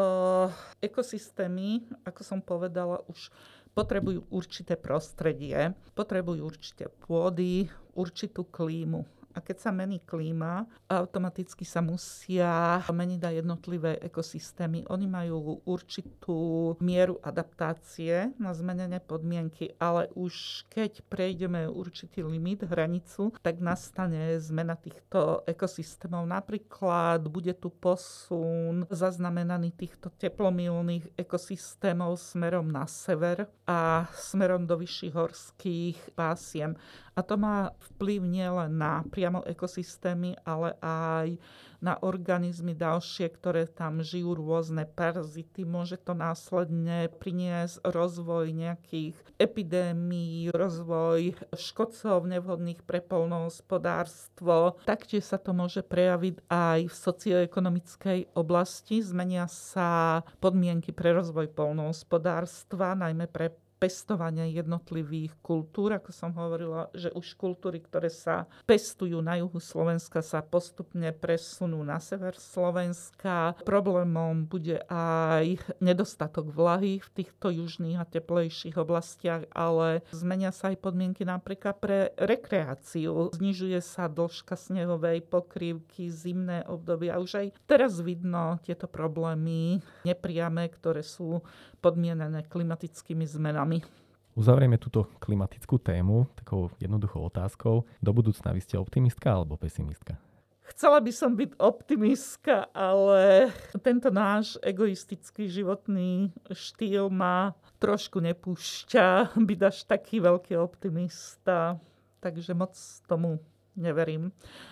ekosystémy, 0.80 1.90
ako 2.06 2.22
som 2.22 2.40
povedala, 2.40 3.02
už 3.10 3.34
potrebujú 3.76 4.24
určité 4.32 4.80
prostredie, 4.80 5.76
potrebujú 5.92 6.48
určité 6.48 6.88
pôdy, 7.04 7.68
určitú 7.94 8.48
klímu. 8.48 9.04
A 9.36 9.44
keď 9.44 9.68
sa 9.68 9.72
mení 9.76 10.00
klíma, 10.00 10.64
automaticky 10.88 11.68
sa 11.68 11.84
musia 11.84 12.80
meniť 12.88 13.22
aj 13.22 13.34
jednotlivé 13.44 13.92
ekosystémy. 14.00 14.88
Oni 14.88 15.12
majú 15.12 15.60
určitú 15.68 16.74
mieru 16.80 17.20
adaptácie 17.20 18.32
na 18.40 18.56
zmenené 18.56 19.04
podmienky, 19.04 19.76
ale 19.76 20.08
už 20.16 20.64
keď 20.72 21.04
prejdeme 21.12 21.68
určitý 21.68 22.24
limit, 22.24 22.64
hranicu, 22.64 23.36
tak 23.44 23.60
nastane 23.60 24.40
zmena 24.40 24.80
týchto 24.80 25.44
ekosystémov. 25.44 26.24
Napríklad 26.24 27.28
bude 27.28 27.52
tu 27.60 27.68
posun 27.68 28.88
zaznamenaný 28.88 29.76
týchto 29.76 30.16
teplomilných 30.16 31.20
ekosystémov 31.20 32.16
smerom 32.16 32.72
na 32.72 32.88
sever 32.88 33.52
a 33.68 34.08
smerom 34.16 34.64
do 34.64 34.80
vyšších 34.80 35.14
horských 35.14 35.98
pásiem. 36.16 36.80
A 37.16 37.24
to 37.24 37.40
má 37.40 37.72
vplyv 37.96 38.28
nielen 38.28 38.76
na 38.76 39.04
priamo 39.26 39.42
ekosystémy, 39.42 40.38
ale 40.46 40.78
aj 40.86 41.42
na 41.82 41.98
organizmy 41.98 42.78
ďalšie, 42.78 43.26
ktoré 43.34 43.66
tam 43.66 44.06
žijú, 44.06 44.38
rôzne 44.38 44.86
parazity. 44.86 45.66
Môže 45.66 45.98
to 45.98 46.14
následne 46.14 47.10
priniesť 47.10 47.82
rozvoj 47.90 48.54
nejakých 48.54 49.18
epidémií, 49.42 50.54
rozvoj 50.54 51.34
škodcov 51.58 52.22
nevhodných 52.30 52.86
pre 52.86 53.02
polnohospodárstvo. 53.02 54.78
Taktiež 54.86 55.26
sa 55.26 55.42
to 55.42 55.58
môže 55.58 55.82
prejaviť 55.82 56.46
aj 56.46 56.80
v 56.86 56.94
socioekonomickej 56.94 58.20
oblasti. 58.38 59.02
Zmenia 59.02 59.50
sa 59.50 60.22
podmienky 60.38 60.94
pre 60.94 61.18
rozvoj 61.18 61.50
polnohospodárstva, 61.50 62.94
najmä 62.94 63.26
pre 63.26 63.58
pestovania 63.76 64.48
jednotlivých 64.48 65.36
kultúr, 65.44 66.00
ako 66.00 66.12
som 66.16 66.32
hovorila, 66.34 66.88
že 66.96 67.12
už 67.12 67.36
kultúry, 67.36 67.84
ktoré 67.84 68.08
sa 68.08 68.48
pestujú 68.64 69.20
na 69.20 69.38
juhu 69.40 69.60
Slovenska, 69.60 70.24
sa 70.24 70.40
postupne 70.40 71.12
presunú 71.12 71.84
na 71.84 72.00
sever 72.00 72.40
Slovenska. 72.40 73.54
Problémom 73.68 74.48
bude 74.48 74.80
aj 74.88 75.60
nedostatok 75.84 76.50
vlahy 76.50 77.04
v 77.04 77.10
týchto 77.24 77.52
južných 77.52 78.00
a 78.00 78.08
teplejších 78.08 78.80
oblastiach, 78.80 79.48
ale 79.52 80.02
zmenia 80.16 80.56
sa 80.56 80.72
aj 80.72 80.80
podmienky 80.80 81.28
napríklad 81.28 81.78
pre 81.78 82.16
rekreáciu. 82.16 83.36
Znižuje 83.36 83.80
sa 83.84 84.08
dĺžka 84.08 84.56
snehovej 84.56 85.22
pokrývky, 85.28 86.08
zimné 86.08 86.64
obdobia. 86.66 87.20
Už 87.20 87.44
aj 87.44 87.48
teraz 87.68 88.00
vidno 88.00 88.58
tieto 88.64 88.88
problémy 88.88 89.84
nepriame, 90.08 90.72
ktoré 90.72 91.04
sú 91.04 91.44
podmienené 91.86 92.42
klimatickými 92.50 93.30
zmenami. 93.30 93.86
Uzavrieme 94.34 94.82
túto 94.82 95.06
klimatickú 95.22 95.78
tému 95.78 96.26
takou 96.34 96.74
jednoduchou 96.82 97.30
otázkou. 97.30 97.86
Do 98.02 98.12
budúcna 98.12 98.58
vy 98.58 98.66
ste 98.66 98.82
optimistka 98.82 99.30
alebo 99.30 99.54
pesimistka? 99.54 100.18
Chcela 100.66 100.98
by 100.98 101.12
som 101.14 101.38
byť 101.38 101.62
optimistka, 101.62 102.74
ale 102.74 103.54
tento 103.86 104.10
náš 104.10 104.58
egoistický 104.66 105.46
životný 105.46 106.34
štýl 106.50 107.14
ma 107.14 107.54
trošku 107.78 108.18
nepúšťa 108.18 109.08
byť 109.54 109.60
až 109.62 109.78
taký 109.86 110.26
veľký 110.26 110.58
optimista. 110.58 111.78
Takže 112.18 112.58
moc 112.58 112.74
tomu 113.06 113.38
neverím. 113.76 114.32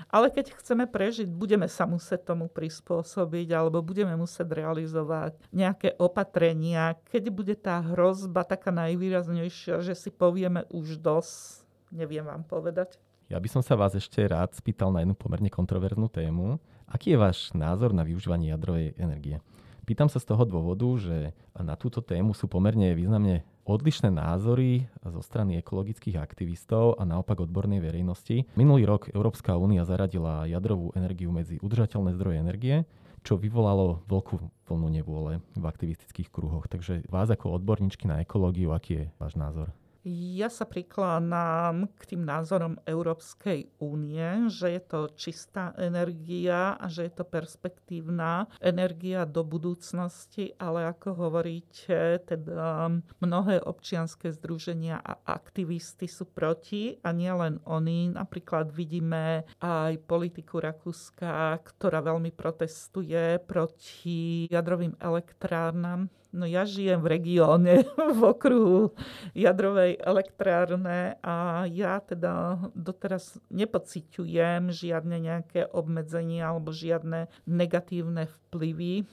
Ale 0.10 0.32
keď 0.32 0.56
chceme 0.58 0.88
prežiť, 0.90 1.30
budeme 1.30 1.68
sa 1.68 1.86
musieť 1.86 2.34
tomu 2.34 2.50
prispôsobiť 2.50 3.48
alebo 3.54 3.84
budeme 3.84 4.16
musieť 4.16 4.50
realizovať 4.50 5.38
nejaké 5.52 6.00
opatrenia. 6.00 6.98
Keď 7.12 7.24
bude 7.30 7.56
tá 7.60 7.84
hrozba 7.84 8.48
taká 8.48 8.72
najvýraznejšia, 8.74 9.84
že 9.84 9.94
si 9.94 10.10
povieme 10.10 10.66
už 10.72 10.98
dosť, 10.98 11.68
neviem 11.94 12.26
vám 12.26 12.48
povedať. 12.48 12.98
Ja 13.32 13.40
by 13.40 13.48
som 13.48 13.64
sa 13.64 13.80
vás 13.80 13.96
ešte 13.96 14.24
rád 14.28 14.56
spýtal 14.56 14.92
na 14.92 15.04
jednu 15.04 15.16
pomerne 15.16 15.48
kontroverznú 15.48 16.12
tému. 16.12 16.60
Aký 16.88 17.16
je 17.16 17.22
váš 17.22 17.50
názor 17.56 17.96
na 17.96 18.04
využívanie 18.04 18.52
jadrovej 18.52 18.94
energie? 19.00 19.40
Pýtam 19.84 20.08
sa 20.08 20.20
z 20.20 20.32
toho 20.32 20.48
dôvodu, 20.48 20.88
že 20.96 21.36
na 21.58 21.76
túto 21.76 22.00
tému 22.00 22.32
sú 22.32 22.48
pomerne 22.48 22.96
významne 22.96 23.44
odlišné 23.64 24.12
názory 24.12 24.88
zo 25.04 25.22
strany 25.24 25.60
ekologických 25.60 26.20
aktivistov 26.20 27.00
a 27.00 27.04
naopak 27.08 27.44
odbornej 27.44 27.80
verejnosti. 27.80 28.48
Minulý 28.60 28.84
rok 28.88 29.12
Európska 29.12 29.56
únia 29.56 29.88
zaradila 29.88 30.48
jadrovú 30.48 30.92
energiu 30.96 31.32
medzi 31.32 31.60
udržateľné 31.64 32.12
zdroje 32.16 32.38
energie, 32.40 32.76
čo 33.24 33.40
vyvolalo 33.40 34.04
veľkú 34.12 34.36
vlnu 34.68 34.88
nevôle 34.92 35.40
v 35.56 35.64
aktivistických 35.64 36.28
kruhoch. 36.28 36.68
Takže 36.68 37.08
vás 37.08 37.32
ako 37.32 37.56
odborníčky 37.56 38.06
na 38.08 38.20
ekológiu, 38.20 38.76
aký 38.76 38.92
je 39.00 39.06
váš 39.16 39.40
názor? 39.40 39.72
Ja 40.04 40.52
sa 40.52 40.68
prikláňam 40.68 41.88
k 41.96 42.04
tým 42.12 42.28
názorom 42.28 42.76
Európskej 42.84 43.72
únie, 43.80 44.52
že 44.52 44.76
je 44.76 44.82
to 44.84 45.00
čistá 45.16 45.72
energia 45.80 46.76
a 46.76 46.92
že 46.92 47.08
je 47.08 47.14
to 47.16 47.24
perspektívna 47.24 48.52
energia 48.60 49.24
do 49.24 49.48
budúcnosti, 49.48 50.52
ale 50.60 50.92
ako 50.92 51.16
hovoríte, 51.16 52.20
teda 52.28 52.92
mnohé 53.24 53.64
občianské 53.64 54.36
združenia 54.36 55.00
a 55.00 55.24
aktivisty 55.24 56.12
sú 56.12 56.28
proti 56.28 57.00
a 57.00 57.16
nielen 57.16 57.64
oni. 57.64 58.12
Napríklad 58.12 58.76
vidíme 58.76 59.48
aj 59.64 60.04
politiku 60.04 60.60
Rakúska, 60.60 61.64
ktorá 61.64 62.04
veľmi 62.04 62.36
protestuje 62.36 63.40
proti 63.40 64.52
jadrovým 64.52 65.00
elektrárnam 65.00 66.12
No 66.34 66.50
ja 66.50 66.66
žijem 66.66 66.98
v 67.06 67.14
regióne, 67.14 67.86
v 68.18 68.22
okruhu 68.26 68.98
jadrovej 69.38 70.02
elektrárne 70.02 71.22
a 71.22 71.70
ja 71.70 72.02
teda 72.02 72.58
doteraz 72.74 73.38
nepociťujem 73.54 74.74
žiadne 74.74 75.22
nejaké 75.22 75.70
obmedzenia 75.70 76.50
alebo 76.50 76.74
žiadne 76.74 77.30
negatívne 77.46 78.26
vplyvy. 78.50 79.06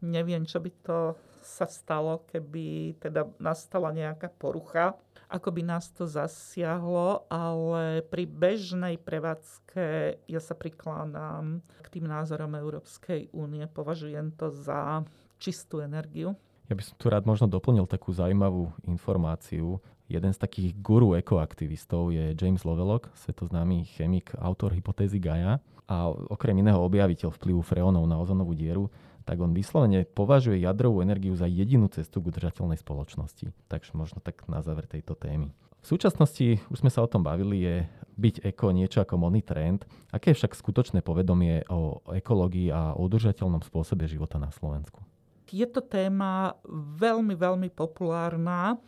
Neviem, 0.00 0.48
čo 0.48 0.64
by 0.64 0.70
to 0.80 0.98
sa 1.44 1.68
stalo, 1.68 2.24
keby 2.32 2.96
teda 2.96 3.28
nastala 3.36 3.92
nejaká 3.92 4.32
porucha, 4.32 4.96
ako 5.28 5.52
by 5.52 5.62
nás 5.64 5.92
to 5.92 6.08
zasiahlo, 6.08 7.28
ale 7.28 8.00
pri 8.08 8.24
bežnej 8.24 8.96
prevádzke 8.96 10.16
ja 10.24 10.40
sa 10.40 10.56
prikláňam 10.56 11.60
k 11.84 11.86
tým 11.88 12.08
názorom 12.08 12.56
Európskej 12.56 13.28
únie. 13.36 13.68
Považujem 13.68 14.32
to 14.40 14.48
za 14.48 15.04
čistú 15.36 15.84
energiu. 15.84 16.32
Ja 16.70 16.78
by 16.78 16.82
som 16.82 16.94
tu 16.96 17.06
rád 17.10 17.26
možno 17.26 17.50
doplnil 17.50 17.84
takú 17.90 18.14
zaujímavú 18.14 18.70
informáciu. 18.86 19.82
Jeden 20.06 20.32
z 20.32 20.38
takých 20.38 20.76
guru 20.78 21.16
ekoaktivistov 21.16 22.12
je 22.12 22.36
James 22.36 22.62
Lovelock, 22.62 23.08
svetoznámy 23.16 23.88
chemik, 23.96 24.36
autor 24.36 24.76
hypotézy 24.76 25.16
Gaia 25.18 25.58
a 25.88 26.08
okrem 26.08 26.60
iného 26.60 26.78
objaviteľ 26.80 27.32
vplyvu 27.34 27.60
freónov 27.64 28.04
na 28.06 28.20
ozonovú 28.20 28.54
dieru, 28.54 28.92
tak 29.22 29.38
on 29.38 29.54
vyslovene 29.54 30.02
považuje 30.04 30.62
jadrovú 30.62 31.00
energiu 31.00 31.34
za 31.38 31.46
jedinú 31.46 31.86
cestu 31.88 32.18
k 32.18 32.34
udržateľnej 32.34 32.78
spoločnosti. 32.78 33.54
Takže 33.70 33.94
možno 33.94 34.18
tak 34.18 34.42
na 34.50 34.60
záver 34.60 34.90
tejto 34.90 35.14
témy. 35.14 35.54
V 35.82 35.86
súčasnosti, 35.86 36.62
už 36.70 36.78
sme 36.78 36.94
sa 36.94 37.02
o 37.02 37.10
tom 37.10 37.26
bavili, 37.26 37.58
je 37.66 37.76
byť 38.14 38.46
eko 38.54 38.70
niečo 38.70 39.02
ako 39.02 39.18
modný 39.18 39.42
trend. 39.42 39.82
Aké 40.14 40.30
je 40.30 40.38
však 40.38 40.54
skutočné 40.54 41.02
povedomie 41.02 41.66
o 41.66 41.98
ekológii 42.06 42.70
a 42.70 42.94
o 42.94 43.02
udržateľnom 43.06 43.66
spôsobe 43.66 44.06
života 44.06 44.38
na 44.38 44.54
Slovensku? 44.54 45.02
Je 45.52 45.68
to 45.68 45.84
téma 45.84 46.56
veľmi, 46.98 47.36
veľmi 47.36 47.68
populárna 47.68 48.80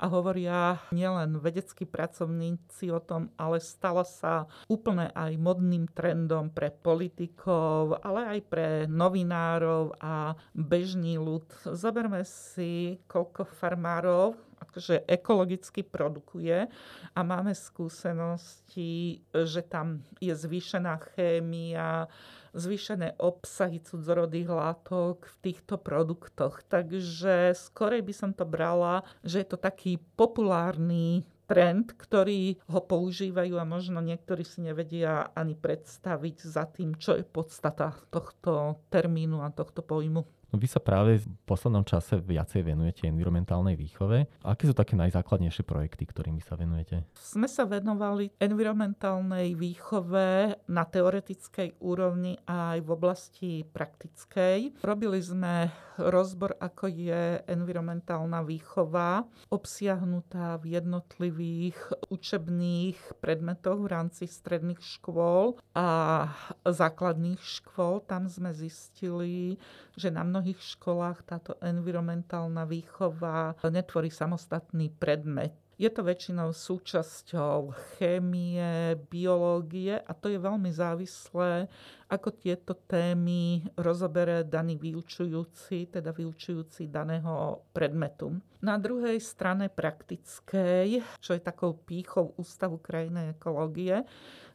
a 0.00 0.06
hovoria 0.08 0.80
nielen 0.92 1.36
vedeckí 1.40 1.84
pracovníci 1.84 2.88
o 2.88 3.00
tom, 3.00 3.28
ale 3.36 3.60
stala 3.60 4.04
sa 4.04 4.48
úplne 4.64 5.12
aj 5.12 5.36
modným 5.36 5.88
trendom 5.92 6.48
pre 6.48 6.72
politikov, 6.72 8.00
ale 8.00 8.36
aj 8.36 8.40
pre 8.48 8.68
novinárov 8.88 9.96
a 10.00 10.36
bežný 10.56 11.20
ľud. 11.20 11.44
Zoberme 11.76 12.24
si, 12.24 12.96
koľko 13.08 13.44
farmárov 13.44 14.49
akože 14.60 15.08
ekologicky 15.08 15.82
produkuje 15.82 16.68
a 17.16 17.20
máme 17.24 17.56
skúsenosti, 17.56 19.24
že 19.32 19.64
tam 19.64 20.04
je 20.20 20.36
zvýšená 20.36 21.00
chémia, 21.12 22.06
zvýšené 22.52 23.18
obsahy 23.18 23.80
cudzorodých 23.80 24.50
látok 24.52 25.26
v 25.26 25.36
týchto 25.50 25.80
produktoch. 25.80 26.62
Takže 26.68 27.56
skorej 27.56 28.04
by 28.04 28.14
som 28.14 28.30
to 28.36 28.44
brala, 28.44 29.02
že 29.24 29.42
je 29.42 29.48
to 29.48 29.58
taký 29.58 29.98
populárny 30.18 31.24
trend, 31.50 31.98
ktorý 31.98 32.62
ho 32.70 32.80
používajú 32.86 33.58
a 33.58 33.66
možno 33.66 33.98
niektorí 33.98 34.46
si 34.46 34.62
nevedia 34.62 35.34
ani 35.34 35.58
predstaviť 35.58 36.36
za 36.46 36.70
tým, 36.70 36.94
čo 36.94 37.18
je 37.18 37.26
podstata 37.26 37.90
tohto 38.14 38.78
termínu 38.86 39.42
a 39.42 39.50
tohto 39.50 39.82
pojmu. 39.82 40.39
No 40.50 40.58
vy 40.58 40.66
sa 40.66 40.82
práve 40.82 41.22
v 41.22 41.26
poslednom 41.46 41.86
čase 41.86 42.18
viacej 42.18 42.66
venujete 42.66 43.06
environmentálnej 43.06 43.78
výchove. 43.78 44.26
Aké 44.42 44.66
sú 44.66 44.74
také 44.74 44.98
najzákladnejšie 44.98 45.62
projekty, 45.62 46.10
ktorými 46.10 46.42
sa 46.42 46.58
venujete? 46.58 47.06
Sme 47.14 47.46
sa 47.46 47.62
venovali 47.62 48.34
environmentálnej 48.42 49.54
výchove 49.54 50.58
na 50.66 50.82
teoretickej 50.82 51.78
úrovni 51.78 52.34
aj 52.50 52.82
v 52.82 52.88
oblasti 52.90 53.50
praktickej. 53.62 54.82
Robili 54.82 55.22
sme 55.22 55.70
rozbor, 56.00 56.56
ako 56.58 56.88
je 56.88 57.44
environmentálna 57.46 58.40
výchova, 58.42 59.28
obsiahnutá 59.52 60.56
v 60.58 60.80
jednotlivých 60.80 61.76
učebných 62.08 63.20
predmetoch 63.20 63.84
v 63.84 63.90
rámci 63.92 64.24
stredných 64.24 64.80
škôl 64.80 65.60
a 65.76 66.26
základných 66.64 67.38
škôl. 67.38 68.00
Tam 68.08 68.26
sme 68.26 68.50
zistili, 68.56 69.60
že 69.94 70.08
na 70.08 70.24
mnohých 70.24 70.39
školách 70.44 71.28
táto 71.28 71.52
environmentálna 71.60 72.64
výchova 72.64 73.54
netvorí 73.68 74.08
samostatný 74.08 74.88
predmet. 74.96 75.52
Je 75.80 75.88
to 75.88 76.04
väčšinou 76.04 76.52
súčasťou 76.52 77.72
chémie, 77.96 79.00
biológie 79.08 79.96
a 79.96 80.12
to 80.12 80.28
je 80.28 80.36
veľmi 80.36 80.68
závislé, 80.68 81.72
ako 82.12 82.36
tieto 82.36 82.76
témy 82.76 83.64
rozobere 83.80 84.44
daný 84.44 84.76
vyučujúci, 84.76 85.88
teda 85.88 86.12
vyučujúci 86.12 86.92
daného 86.92 87.64
predmetu. 87.72 88.28
Na 88.60 88.76
druhej 88.76 89.16
strane 89.24 89.72
praktickej, 89.72 91.00
čo 91.16 91.32
je 91.32 91.40
takou 91.40 91.72
pýchou 91.72 92.36
Ústavu 92.36 92.76
krajnej 92.76 93.32
ekológie, 93.40 94.04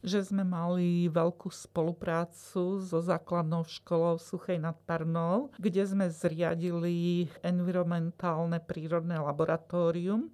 že 0.06 0.22
sme 0.22 0.46
mali 0.46 1.10
veľkú 1.10 1.50
spoluprácu 1.50 2.78
so 2.78 3.00
základnou 3.02 3.66
školou 3.66 4.22
Suchej 4.22 4.62
nad 4.62 4.78
Parnou, 4.86 5.50
kde 5.58 5.82
sme 5.82 6.06
zriadili 6.14 7.26
environmentálne 7.42 8.62
prírodné 8.62 9.18
laboratórium, 9.18 10.30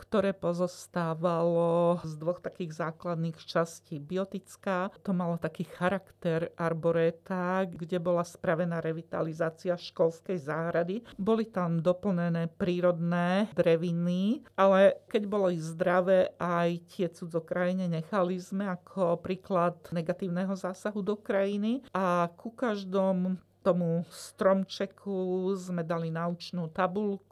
ktoré 0.00 0.32
pozostávalo 0.32 2.00
z 2.00 2.16
dvoch 2.16 2.40
takých 2.40 2.80
základných 2.80 3.36
častí. 3.36 4.00
Biotická, 4.00 4.88
to 5.04 5.12
malo 5.12 5.36
taký 5.36 5.68
charakter 5.68 6.48
arboréta, 6.56 7.68
kde 7.68 8.00
bola 8.00 8.24
spravená 8.24 8.80
revitalizácia 8.80 9.76
školskej 9.76 10.40
záhrady. 10.40 11.04
Boli 11.20 11.44
tam 11.44 11.84
doplnené 11.84 12.48
prírodné 12.56 13.52
dreviny, 13.52 14.40
ale 14.56 15.04
keď 15.12 15.22
boli 15.28 15.60
zdravé 15.60 16.32
aj 16.40 16.80
tie 16.96 17.12
cudzokrajine, 17.12 17.84
nechali 17.84 18.40
sme 18.40 18.72
ako 18.72 19.20
príklad 19.20 19.76
negatívneho 19.92 20.56
zásahu 20.56 21.04
do 21.04 21.20
krajiny 21.20 21.84
a 21.92 22.32
ku 22.32 22.48
každom 22.56 23.36
tomu 23.60 24.08
stromčeku 24.08 25.52
sme 25.52 25.84
dali 25.84 26.08
naučnú 26.08 26.72
tabulku, 26.72 27.29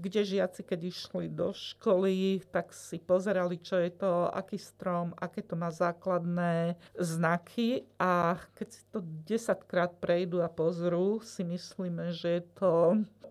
kde 0.00 0.20
žiaci, 0.24 0.66
keď 0.66 0.80
išli 0.88 1.26
do 1.30 1.54
školy, 1.54 2.42
tak 2.50 2.74
si 2.74 2.98
pozerali, 2.98 3.60
čo 3.60 3.78
je 3.78 3.90
to, 3.92 4.26
aký 4.32 4.58
strom, 4.58 5.14
aké 5.20 5.44
to 5.44 5.54
má 5.54 5.70
základné 5.70 6.74
znaky 6.98 7.86
a 8.00 8.40
keď 8.56 8.68
si 8.72 8.82
to 8.90 8.98
10 9.02 9.70
krát 9.70 9.92
prejdú 10.00 10.42
a 10.42 10.50
pozrú, 10.50 11.22
si 11.22 11.46
myslíme, 11.46 12.10
že 12.10 12.40
je 12.40 12.44
to 12.58 12.72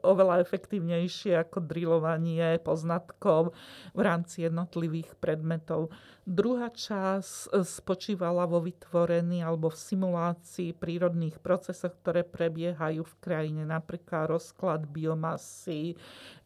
oveľa 0.01 0.41
efektívnejšie 0.41 1.37
ako 1.37 1.61
drillovanie 1.61 2.57
poznatkov 2.61 3.53
v 3.93 4.01
rámci 4.01 4.45
jednotlivých 4.49 5.13
predmetov. 5.21 5.93
Druhá 6.21 6.69
časť 6.69 7.49
e, 7.49 7.65
spočívala 7.65 8.45
vo 8.45 8.61
vytvorení 8.61 9.41
alebo 9.41 9.73
v 9.73 9.81
simulácii 9.81 10.77
prírodných 10.77 11.41
procesov, 11.41 11.97
ktoré 12.01 12.21
prebiehajú 12.21 13.01
v 13.01 13.15
krajine, 13.21 13.63
napríklad 13.65 14.29
rozklad 14.29 14.85
biomasy, 14.85 15.70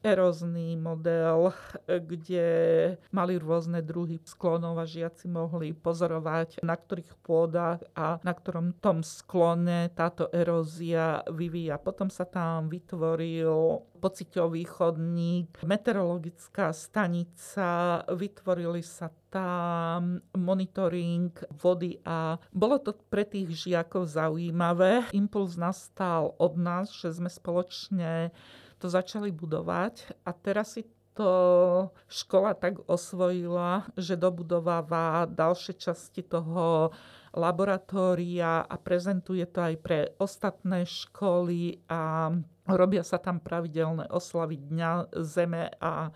erózny 0.05 0.77
model, 0.77 1.49
kde 1.89 2.47
mali 3.09 3.41
rôzne 3.41 3.81
druhy 3.81 4.21
sklonov 4.21 4.77
a 4.77 4.85
žiaci 4.85 5.25
mohli 5.25 5.73
pozorovať, 5.73 6.61
na 6.61 6.77
ktorých 6.77 7.17
pôdach 7.25 7.81
a 7.97 8.21
na 8.21 8.33
ktorom 8.37 8.77
tom 8.77 9.01
sklone 9.01 9.89
táto 9.97 10.29
erózia 10.29 11.25
vyvíja. 11.25 11.81
Potom 11.81 12.13
sa 12.13 12.29
tam 12.29 12.69
vytvoril 12.69 13.81
pociťový 13.97 14.63
chodník, 14.69 15.65
meteorologická 15.65 16.69
stanica, 16.69 18.05
vytvorili 18.05 18.85
sa 18.85 19.09
tam 19.33 20.21
monitoring 20.37 21.33
vody 21.57 21.97
a 22.05 22.37
bolo 22.53 22.77
to 22.77 22.93
pre 23.09 23.25
tých 23.25 23.65
žiakov 23.67 24.05
zaujímavé. 24.05 25.09
Impuls 25.17 25.57
nastal 25.57 26.37
od 26.37 26.53
nás, 26.61 26.93
že 26.93 27.09
sme 27.09 27.27
spoločne 27.27 28.29
to 28.79 28.91
začali 28.91 29.31
budovať 29.31 30.25
a 30.27 30.31
teraz 30.35 30.75
si 30.75 30.83
to 31.15 31.31
škola 32.11 32.51
tak 32.51 32.83
osvojila, 32.91 33.87
že 33.95 34.19
dobudováva 34.19 35.23
ďalšie 35.31 35.79
časti 35.79 36.27
toho 36.27 36.91
laboratória 37.31 38.67
a 38.67 38.75
prezentuje 38.75 39.47
to 39.47 39.59
aj 39.63 39.75
pre 39.79 39.99
ostatné 40.19 40.83
školy 40.83 41.79
a 41.87 42.31
robia 42.67 43.03
sa 43.03 43.15
tam 43.15 43.39
pravidelné 43.39 44.11
oslavy 44.11 44.59
Dňa 44.59 45.15
Zeme 45.23 45.71
a 45.79 46.11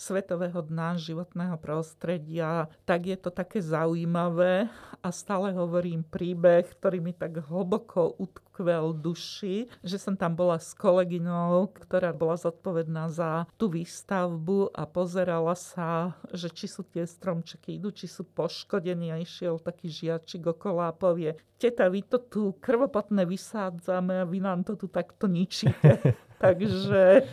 Svetového 0.00 0.64
dna 0.64 0.96
životného 0.96 1.60
prostredia, 1.60 2.72
tak 2.88 3.04
je 3.04 3.20
to 3.20 3.28
také 3.28 3.60
zaujímavé 3.60 4.64
a 5.04 5.08
stále 5.12 5.52
hovorím 5.52 6.00
príbeh, 6.00 6.64
ktorý 6.80 7.04
mi 7.04 7.12
tak 7.12 7.44
hlboko 7.44 8.16
utkvel 8.60 8.92
duši, 8.92 9.72
že 9.80 9.96
som 9.96 10.12
tam 10.12 10.36
bola 10.36 10.60
s 10.60 10.76
kolegyňou, 10.76 11.72
ktorá 11.80 12.12
bola 12.12 12.36
zodpovedná 12.36 13.08
za 13.08 13.48
tú 13.56 13.72
výstavbu 13.72 14.76
a 14.76 14.84
pozerala 14.84 15.56
sa, 15.56 16.12
že 16.28 16.52
či 16.52 16.68
sú 16.68 16.84
tie 16.84 17.08
stromčeky 17.08 17.80
idú, 17.80 17.88
či 17.88 18.04
sú 18.04 18.28
poškodení 18.28 19.16
a 19.16 19.16
išiel 19.16 19.56
taký 19.56 19.88
žiačik 19.88 20.44
okolo 20.44 20.84
a 20.84 20.92
povie, 20.92 21.40
teta, 21.56 21.88
vy 21.88 22.04
to 22.04 22.20
tu 22.20 22.52
krvopotné 22.60 23.24
vysádzame 23.24 24.20
a 24.20 24.28
vy 24.28 24.44
nám 24.44 24.60
to 24.60 24.76
tu 24.76 24.92
takto 24.92 25.24
ničíte. 25.24 26.20
Takže 26.44 27.28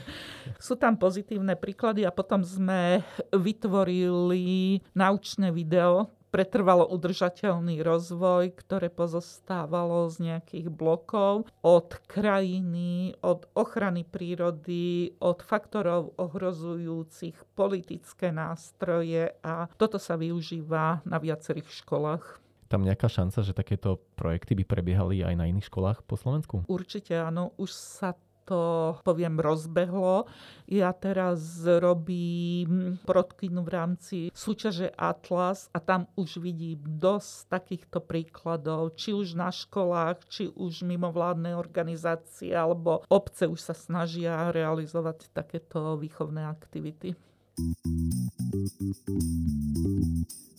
sú 0.60 0.76
tam 0.76 1.00
pozitívne 1.00 1.56
príklady 1.56 2.04
a 2.04 2.12
potom 2.12 2.44
sme 2.44 3.04
vytvorili 3.32 4.80
naučné 4.96 5.52
video, 5.52 6.12
pretrvalo 6.38 6.86
udržateľný 6.86 7.82
rozvoj, 7.82 8.54
ktoré 8.62 8.94
pozostávalo 8.94 10.06
z 10.14 10.30
nejakých 10.30 10.70
blokov 10.70 11.50
od 11.66 11.98
krajiny, 12.06 13.18
od 13.26 13.50
ochrany 13.58 14.06
prírody, 14.06 15.18
od 15.18 15.42
faktorov 15.42 16.14
ohrozujúcich 16.22 17.42
politické 17.58 18.30
nástroje 18.30 19.34
a 19.42 19.66
toto 19.82 19.98
sa 19.98 20.14
využíva 20.14 21.02
na 21.10 21.18
viacerých 21.18 21.74
školách 21.82 22.46
tam 22.68 22.84
nejaká 22.84 23.08
šanca, 23.08 23.48
že 23.48 23.56
takéto 23.56 23.96
projekty 24.20 24.52
by 24.60 24.68
prebiehali 24.68 25.24
aj 25.24 25.40
na 25.40 25.48
iných 25.48 25.72
školách 25.72 26.04
po 26.04 26.20
Slovensku? 26.20 26.68
Určite 26.68 27.16
áno, 27.16 27.56
už 27.56 27.72
sa 27.72 28.12
to, 28.48 28.96
poviem, 29.04 29.44
rozbehlo. 29.44 30.24
Ja 30.72 30.96
teraz 30.96 31.64
robím 31.68 32.96
protkynu 33.04 33.60
v 33.64 33.70
rámci 33.72 34.18
súťaže 34.32 34.88
Atlas 34.96 35.68
a 35.76 35.84
tam 35.84 36.08
už 36.16 36.40
vidím 36.40 36.80
dosť 36.80 37.52
takýchto 37.52 38.00
príkladov, 38.00 38.96
či 38.96 39.12
už 39.12 39.36
na 39.36 39.52
školách, 39.52 40.24
či 40.32 40.48
už 40.56 40.88
mimovládne 40.88 41.60
organizácie 41.60 42.56
alebo 42.56 43.04
obce 43.12 43.48
už 43.52 43.60
sa 43.60 43.76
snažia 43.76 44.56
realizovať 44.56 45.28
takéto 45.36 46.00
výchovné 46.00 46.48
aktivity. 46.48 47.16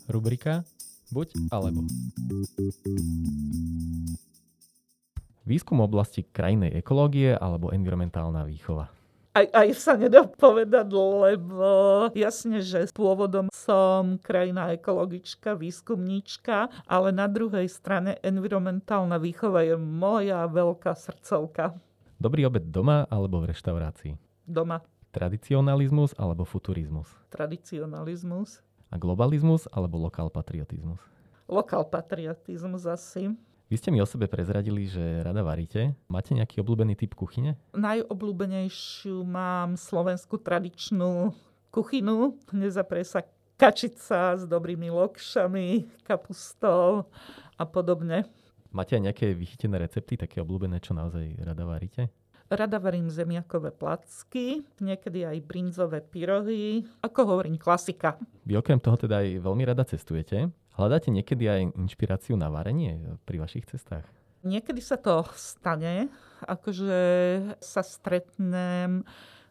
Rubrika 0.09 0.65
Buď 1.09 1.29
alebo. 1.49 1.89
Výskum 5.49 5.81
oblasti 5.81 6.29
krajnej 6.29 6.77
ekológie 6.77 7.33
alebo 7.33 7.73
environmentálna 7.73 8.45
výchova? 8.45 8.93
aj, 9.39 9.47
aj 9.55 9.69
sa 9.79 9.95
nedá 9.95 10.27
povedať, 10.27 10.89
lebo 10.99 11.71
jasne, 12.13 12.59
že 12.59 12.91
pôvodom 12.91 13.47
som 13.55 14.19
krajná 14.19 14.75
ekologička, 14.75 15.55
výskumníčka, 15.55 16.73
ale 16.91 17.15
na 17.15 17.31
druhej 17.31 17.71
strane 17.71 18.19
environmentálna 18.25 19.17
výchova 19.23 19.63
je 19.63 19.77
moja 19.79 20.43
veľká 20.51 20.93
srdcovka. 20.99 21.79
Dobrý 22.19 22.51
obed 22.51 22.67
doma 22.67 23.07
alebo 23.07 23.39
v 23.39 23.55
reštaurácii? 23.55 24.19
Doma. 24.43 24.83
Tradicionalizmus 25.15 26.19
alebo 26.19 26.43
futurizmus? 26.43 27.07
Tradicionalizmus. 27.31 28.59
A 28.91 28.99
globalizmus 28.99 29.71
alebo 29.71 30.01
lokál 30.01 30.33
patriotizmus? 30.33 30.99
Lokál 31.47 31.87
patriotizmus 31.87 32.85
asi. 32.89 33.33
Vy 33.69 33.77
ste 33.77 33.93
mi 33.93 34.01
o 34.01 34.09
sebe 34.09 34.33
prezradili, 34.33 34.89
že 34.89 35.21
rada 35.21 35.45
varíte. 35.45 35.93
Máte 36.09 36.33
nejaký 36.33 36.65
obľúbený 36.65 36.97
typ 36.97 37.13
kuchyne? 37.13 37.61
Najobľúbenejšiu 37.77 39.21
mám 39.29 39.77
slovenskú 39.77 40.41
tradičnú 40.41 41.37
kuchynu. 41.69 42.41
Nezaprie 42.57 43.05
sa 43.05 43.29
kačica 43.61 44.41
s 44.41 44.49
dobrými 44.49 44.89
lokšami, 44.89 45.85
kapustou 46.01 47.13
a 47.61 47.65
podobne. 47.69 48.25
Máte 48.73 48.97
aj 48.97 49.13
nejaké 49.13 49.37
vychytené 49.37 49.77
recepty, 49.85 50.17
také 50.17 50.41
obľúbené, 50.41 50.81
čo 50.81 50.97
naozaj 50.97 51.37
rada 51.45 51.69
varíte? 51.69 52.09
Rada 52.49 52.81
varím 52.81 53.13
zemiakové 53.13 53.69
placky, 53.69 54.65
niekedy 54.81 55.29
aj 55.29 55.45
brinzové 55.45 56.01
pyrohy. 56.01 56.89
Ako 57.05 57.37
hovorím, 57.37 57.61
klasika. 57.61 58.17
Vy 58.49 58.57
okrem 58.57 58.81
toho 58.81 58.97
teda 58.97 59.21
aj 59.21 59.45
veľmi 59.45 59.69
rada 59.69 59.85
cestujete. 59.85 60.49
Hľadáte 60.79 61.11
niekedy 61.11 61.43
aj 61.51 61.75
inšpiráciu 61.75 62.39
na 62.39 62.47
varenie 62.47 63.19
pri 63.27 63.43
vašich 63.43 63.67
cestách? 63.67 64.07
Niekedy 64.47 64.79
sa 64.79 64.95
to 64.95 65.27
stane, 65.35 66.07
akože 66.47 67.03
sa 67.59 67.83
stretnem 67.83 69.03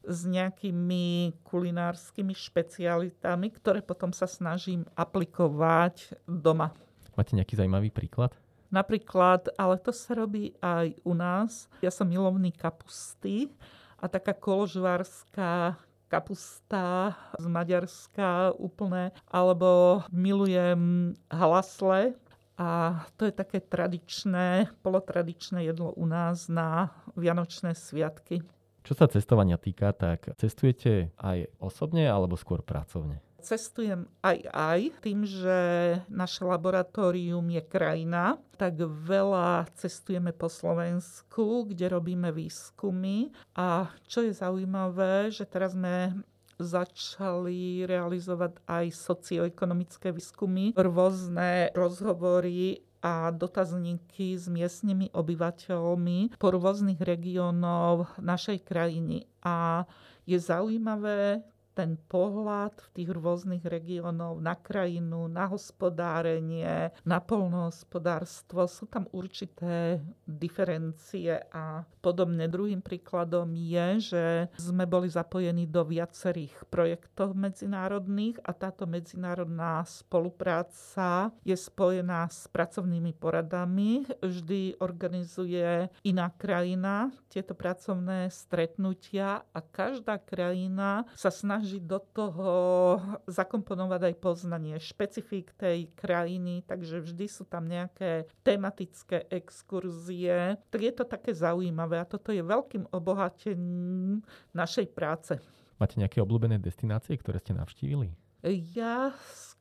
s 0.08 0.24
nejakými 0.24 1.36
kulinárskymi 1.44 2.32
špecialitami, 2.32 3.48
ktoré 3.60 3.84
potom 3.84 4.16
sa 4.16 4.24
snažím 4.24 4.88
aplikovať 4.96 6.16
doma. 6.24 6.72
Máte 7.20 7.36
nejaký 7.36 7.60
zaujímavý 7.60 7.92
príklad? 7.92 8.32
Napríklad, 8.72 9.52
ale 9.60 9.76
to 9.84 9.92
sa 9.92 10.16
robí 10.16 10.56
aj 10.64 10.96
u 11.04 11.12
nás. 11.12 11.68
Ja 11.84 11.92
som 11.92 12.08
milovný 12.08 12.56
kapusty 12.56 13.52
a 14.00 14.08
taká 14.08 14.32
koložvárska 14.32 15.76
kapusta 16.08 17.16
z 17.38 17.46
Maďarska 17.46 18.56
úplne, 18.56 19.12
alebo 19.28 20.02
milujem 20.12 21.14
hlasle, 21.30 22.16
a 22.58 23.06
to 23.22 23.30
je 23.30 23.34
také 23.38 23.62
tradičné, 23.62 24.74
polotradičné 24.82 25.62
jedlo 25.70 25.94
u 25.94 26.10
nás 26.10 26.50
na 26.50 26.90
Vianočné 27.14 27.78
sviatky. 27.78 28.42
Čo 28.82 28.98
sa 28.98 29.06
cestovania 29.06 29.62
týka, 29.62 29.94
tak 29.94 30.32
cestujete 30.42 31.14
aj 31.22 31.54
osobne 31.62 32.10
alebo 32.10 32.34
skôr 32.34 32.66
pracovne? 32.66 33.22
Cestujem 33.48 34.12
aj 34.20 34.44
aj. 34.52 34.80
Tým, 35.00 35.24
že 35.24 35.60
naše 36.12 36.44
laboratórium 36.44 37.48
je 37.48 37.64
krajina, 37.64 38.36
tak 38.60 38.76
veľa 38.84 39.72
cestujeme 39.80 40.36
po 40.36 40.52
Slovensku, 40.52 41.72
kde 41.72 41.88
robíme 41.96 42.36
výskumy. 42.36 43.32
A 43.56 43.88
čo 44.12 44.28
je 44.28 44.36
zaujímavé, 44.36 45.32
že 45.32 45.48
teraz 45.48 45.72
sme 45.72 46.12
začali 46.58 47.86
realizovať 47.86 48.58
aj 48.66 48.86
socioekonomické 48.90 50.10
výskumy, 50.10 50.74
rôzne 50.74 51.70
rozhovory 51.78 52.82
a 52.98 53.30
dotazníky 53.30 54.34
s 54.34 54.50
miestnymi 54.50 55.14
obyvateľmi 55.14 56.42
po 56.42 56.48
rôznych 56.50 56.98
regiónov 56.98 58.10
našej 58.18 58.66
krajiny. 58.66 59.30
A 59.46 59.86
je 60.26 60.36
zaujímavé 60.42 61.46
ten 61.78 61.94
pohľad 62.10 62.74
v 62.74 62.90
tých 62.98 63.10
rôznych 63.14 63.62
regiónov 63.62 64.42
na 64.42 64.58
krajinu, 64.58 65.30
na 65.30 65.46
hospodárenie, 65.46 66.90
na 67.06 67.22
polnohospodárstvo. 67.22 68.66
Sú 68.66 68.90
tam 68.90 69.06
určité 69.14 70.02
diferencie 70.26 71.38
a 71.54 71.86
podobne. 72.02 72.50
Druhým 72.50 72.82
príkladom 72.82 73.54
je, 73.54 74.10
že 74.10 74.26
sme 74.58 74.90
boli 74.90 75.06
zapojení 75.06 75.70
do 75.70 75.86
viacerých 75.86 76.66
projektov 76.74 77.38
medzinárodných 77.38 78.42
a 78.42 78.58
táto 78.58 78.90
medzinárodná 78.90 79.86
spolupráca 79.86 81.30
je 81.46 81.54
spojená 81.54 82.26
s 82.26 82.50
pracovnými 82.50 83.14
poradami. 83.14 84.02
Vždy 84.26 84.82
organizuje 84.82 85.94
iná 86.02 86.34
krajina 86.34 87.14
tieto 87.30 87.54
pracovné 87.54 88.34
stretnutia 88.34 89.46
a 89.54 89.60
každá 89.62 90.18
krajina 90.18 91.06
sa 91.14 91.30
snaží 91.30 91.67
snaží 91.68 91.84
do 91.84 92.00
toho 92.00 92.50
zakomponovať 93.28 94.02
aj 94.08 94.16
poznanie 94.24 94.80
špecifík 94.80 95.52
tej 95.60 95.92
krajiny, 96.00 96.64
takže 96.64 97.04
vždy 97.04 97.28
sú 97.28 97.44
tam 97.44 97.68
nejaké 97.68 98.24
tematické 98.40 99.28
exkurzie. 99.28 100.56
Tak 100.72 100.80
je 100.80 100.94
to 100.96 101.04
také 101.04 101.36
zaujímavé 101.36 102.00
a 102.00 102.08
toto 102.08 102.32
je 102.32 102.40
veľkým 102.40 102.88
obohatením 102.96 104.24
našej 104.56 104.88
práce. 104.96 105.36
Máte 105.76 106.00
nejaké 106.00 106.24
obľúbené 106.24 106.56
destinácie, 106.56 107.20
ktoré 107.20 107.44
ste 107.44 107.52
navštívili? 107.52 108.16
Ja 108.48 109.12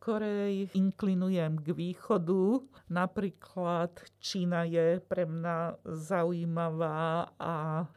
skorej 0.06 0.70
inklinujem 0.70 1.58
k 1.58 1.74
východu. 1.74 2.62
Napríklad 2.86 3.90
Čína 4.22 4.62
je 4.62 5.02
pre 5.02 5.26
mňa 5.26 5.82
zaujímavá 5.82 7.34
a 7.34 7.54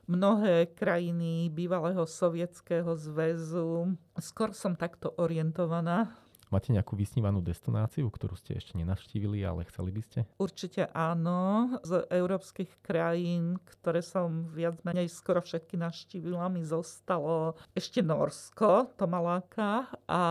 mnohé 0.10 0.74
krajiny 0.74 1.54
bývalého 1.54 2.10
sovietského 2.10 2.98
zväzu. 2.98 3.94
Skôr 4.18 4.58
som 4.58 4.74
takto 4.74 5.14
orientovaná. 5.22 6.10
Máte 6.50 6.74
nejakú 6.74 6.98
vysnívanú 6.98 7.46
destináciu, 7.46 8.10
ktorú 8.10 8.34
ste 8.34 8.58
ešte 8.58 8.74
nenavštívili, 8.74 9.46
ale 9.46 9.70
chceli 9.70 9.94
by 9.94 10.02
ste? 10.02 10.20
Určite 10.42 10.90
áno. 10.98 11.78
Z 11.86 12.10
európskych 12.10 12.82
krajín, 12.82 13.62
ktoré 13.70 14.02
som 14.02 14.50
viac 14.50 14.82
menej 14.82 15.14
skoro 15.14 15.46
všetky 15.46 15.78
navštívila, 15.78 16.50
mi 16.50 16.66
zostalo 16.66 17.54
ešte 17.78 18.02
Norsko, 18.02 18.98
to 18.98 19.06
maláka. 19.06 19.94
A 20.10 20.22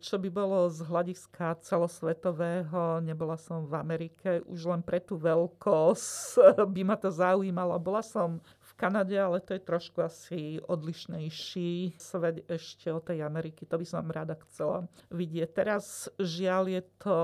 čo 0.00 0.18
by 0.18 0.30
bolo 0.30 0.70
z 0.70 0.82
hľadiska 0.86 1.58
celosvetového, 1.62 3.02
nebola 3.02 3.38
som 3.38 3.66
v 3.66 3.74
Amerike, 3.78 4.42
už 4.46 4.70
len 4.70 4.82
pre 4.82 5.02
tú 5.02 5.18
veľkosť 5.18 6.38
by 6.74 6.82
ma 6.82 6.96
to 6.98 7.10
zaujímalo. 7.10 7.78
Bola 7.78 8.02
som 8.02 8.38
Kanade, 8.74 9.14
ale 9.14 9.38
to 9.38 9.54
je 9.54 9.62
trošku 9.62 10.02
asi 10.02 10.58
odlišnejší 10.66 11.94
svet 11.94 12.42
ešte 12.50 12.90
od 12.90 13.06
tej 13.06 13.22
Ameriky. 13.22 13.62
To 13.70 13.78
by 13.78 13.86
som 13.86 14.10
rada 14.10 14.34
chcela 14.46 14.90
vidieť. 15.14 15.48
Teraz 15.54 16.10
žiaľ 16.18 16.68
je 16.68 16.82
to 16.98 17.18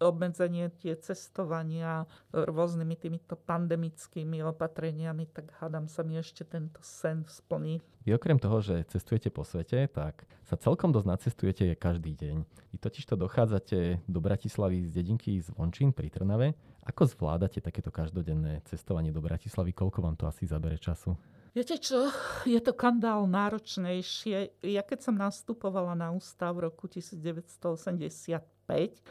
obmedzenie 0.00 0.72
tie 0.80 0.96
cestovania 0.96 2.08
rôznymi 2.32 2.96
týmito 2.96 3.36
pandemickými 3.36 4.40
opatreniami, 4.40 5.28
tak 5.28 5.52
hádam 5.60 5.84
sa 5.84 6.00
mi 6.00 6.16
ešte 6.16 6.48
tento 6.48 6.80
sen 6.80 7.28
splní. 7.28 7.84
Vy 8.06 8.14
okrem 8.14 8.38
toho, 8.38 8.62
že 8.62 8.86
cestujete 8.86 9.34
po 9.34 9.42
svete, 9.42 9.90
tak 9.90 10.24
sa 10.46 10.54
celkom 10.54 10.94
dosť 10.94 11.06
nacestujete 11.10 11.64
každý 11.74 12.14
deň. 12.14 12.36
Vy 12.70 12.76
totižto 12.78 13.18
dochádzate 13.18 14.06
do 14.06 14.18
Bratislavy 14.22 14.86
z 14.86 14.94
dedinky 14.94 15.42
z 15.42 15.50
Vončín 15.52 15.90
pri 15.90 16.06
Trnave. 16.08 16.54
Ako 16.86 17.02
zvládate 17.10 17.58
takéto 17.58 17.90
každodenné 17.90 18.62
cestovanie 18.70 19.10
do 19.10 19.18
Bratislavy? 19.18 19.74
Koľko 19.74 19.98
vám 20.06 20.14
to 20.14 20.30
asi 20.30 20.46
zabere 20.46 20.78
času? 20.78 21.18
Viete 21.50 21.80
čo, 21.80 22.12
je 22.46 22.60
to 22.62 22.76
kandál 22.76 23.26
náročnejšie. 23.26 24.62
Ja 24.62 24.84
keď 24.84 25.08
som 25.10 25.16
nastupovala 25.18 25.96
na 25.98 26.12
ústav 26.12 26.54
v 26.54 26.68
roku 26.70 26.86
1985, 26.86 28.38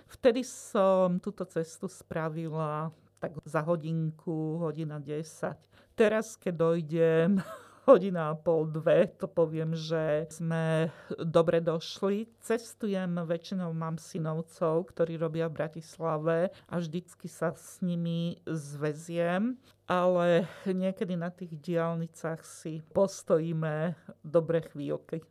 vtedy 0.08 0.42
som 0.46 1.20
túto 1.20 1.44
cestu 1.50 1.90
spravila 1.90 2.94
tak 3.20 3.36
za 3.44 3.66
hodinku, 3.66 4.62
hodina 4.62 5.02
10. 5.02 5.58
Teraz, 5.98 6.38
keď 6.38 6.54
dojdem 6.54 7.42
hodina 7.86 8.34
a 8.34 8.38
pol, 8.38 8.66
dve, 8.66 9.06
to 9.16 9.30
poviem, 9.30 9.78
že 9.78 10.26
sme 10.34 10.90
dobre 11.22 11.62
došli. 11.62 12.26
Cestujem, 12.42 13.22
väčšinou 13.22 13.70
mám 13.78 14.02
synovcov, 14.02 14.90
ktorí 14.90 15.22
robia 15.22 15.46
v 15.48 15.58
Bratislave 15.62 16.38
a 16.66 16.76
vždycky 16.82 17.30
sa 17.30 17.54
s 17.54 17.80
nimi 17.86 18.42
zveziem, 18.50 19.62
ale 19.86 20.50
niekedy 20.66 21.14
na 21.14 21.30
tých 21.30 21.54
diálnicách 21.62 22.42
si 22.42 22.82
postojíme 22.90 23.94
dobre 24.26 24.66
chvíľky. 24.74 25.22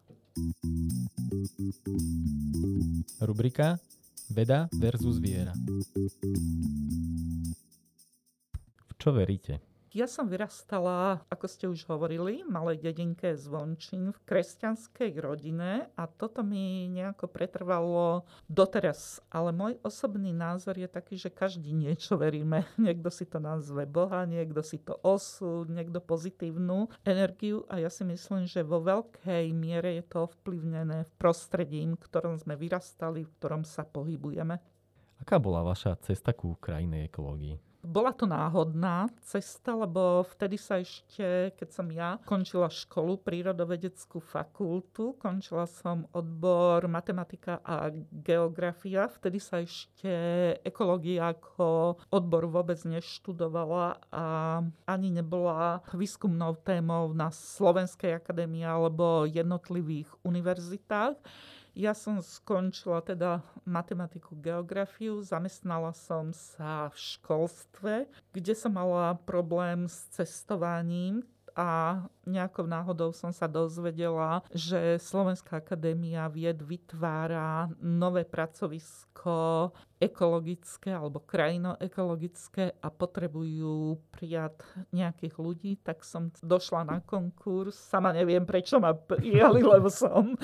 Rubrika 3.23 3.79
Veda 4.31 4.67
versus 4.79 5.19
viera. 5.19 5.53
V 8.89 8.93
čo 8.97 9.13
veríte? 9.13 9.74
Ja 9.95 10.11
som 10.11 10.27
vyrastala, 10.27 11.23
ako 11.31 11.47
ste 11.47 11.71
už 11.71 11.87
hovorili, 11.87 12.43
v 12.43 12.51
malej 12.51 12.83
dedinke 12.83 13.31
Zvončín 13.39 14.11
v 14.11 14.19
kresťanskej 14.27 15.23
rodine 15.23 15.87
a 15.95 16.11
toto 16.11 16.43
mi 16.43 16.91
nejako 16.91 17.31
pretrvalo 17.31 18.27
doteraz. 18.51 19.23
Ale 19.31 19.55
môj 19.55 19.79
osobný 19.87 20.35
názor 20.35 20.75
je 20.83 20.91
taký, 20.91 21.15
že 21.15 21.31
každý 21.31 21.71
niečo 21.71 22.19
veríme. 22.19 22.67
Niekto 22.83 23.07
si 23.07 23.23
to 23.23 23.39
nazve 23.39 23.87
Boha, 23.87 24.27
niekto 24.27 24.67
si 24.67 24.83
to 24.83 24.99
osud, 25.07 25.71
niekto 25.71 26.03
pozitívnu 26.03 26.91
energiu 27.07 27.63
a 27.71 27.79
ja 27.79 27.87
si 27.87 28.03
myslím, 28.03 28.51
že 28.51 28.67
vo 28.67 28.83
veľkej 28.83 29.47
miere 29.55 29.95
je 30.03 30.11
to 30.11 30.27
ovplyvnené 30.27 31.07
v 31.07 31.13
prostredí, 31.23 31.87
v 31.87 32.03
ktorom 32.03 32.35
sme 32.35 32.59
vyrastali, 32.59 33.23
v 33.23 33.31
ktorom 33.39 33.63
sa 33.63 33.87
pohybujeme. 33.87 34.59
Aká 35.23 35.39
bola 35.39 35.63
vaša 35.63 35.95
cesta 36.03 36.35
ku 36.35 36.59
krajnej 36.59 37.07
ekológii? 37.07 37.74
Bola 37.85 38.16
to 38.16 38.24
náhodná 38.24 39.12
cesta, 39.20 39.76
lebo 39.76 40.24
vtedy 40.24 40.57
sa 40.57 40.80
ešte, 40.80 41.53
keď 41.53 41.68
som 41.68 41.85
ja 41.93 42.16
končila 42.24 42.72
školu, 42.72 43.20
prírodovedeckú 43.20 44.24
fakultu, 44.24 45.12
končila 45.20 45.68
som 45.68 46.09
odbor 46.16 46.89
matematika 46.89 47.61
a 47.61 47.93
geografia, 48.09 49.05
vtedy 49.12 49.37
sa 49.37 49.61
ešte 49.61 50.09
ekológia 50.64 51.37
ako 51.37 52.01
odbor 52.09 52.49
vôbec 52.49 52.80
neštudovala 52.89 54.01
a 54.09 54.24
ani 54.89 55.12
nebola 55.12 55.85
výskumnou 55.93 56.57
témou 56.64 57.12
na 57.12 57.28
Slovenskej 57.28 58.16
akadémii 58.16 58.64
alebo 58.64 59.28
jednotlivých 59.28 60.09
univerzitách. 60.24 61.20
Ja 61.75 61.91
som 61.91 62.22
skončila 62.22 63.03
teda 63.03 63.43
matematiku, 63.66 64.39
geografiu, 64.39 65.18
zamestnala 65.27 65.91
som 65.91 66.31
sa 66.31 66.87
v 66.95 66.97
školstve, 66.97 67.95
kde 68.31 68.55
som 68.55 68.79
mala 68.79 69.18
problém 69.27 69.91
s 69.91 70.07
cestovaním, 70.14 71.27
a 71.55 72.03
nejakou 72.27 72.67
náhodou 72.67 73.15
som 73.15 73.31
sa 73.31 73.47
dozvedela, 73.47 74.43
že 74.51 74.99
Slovenská 74.99 75.63
akadémia 75.63 76.27
vied 76.27 76.59
vytvára 76.59 77.71
nové 77.79 78.27
pracovisko 78.27 79.71
ekologické 80.03 80.93
alebo 80.93 81.23
krajinoekologické 81.23 82.77
a 82.83 82.89
potrebujú 82.91 84.03
prijať 84.13 84.67
nejakých 84.93 85.35
ľudí, 85.39 85.73
tak 85.81 86.03
som 86.03 86.29
došla 86.43 86.85
na 86.85 86.99
konkurs. 87.01 87.79
Sama 87.79 88.11
neviem, 88.11 88.43
prečo 88.45 88.83
ma 88.83 88.93
prijali, 88.93 89.63
lebo 89.79 89.89
som 89.89 90.37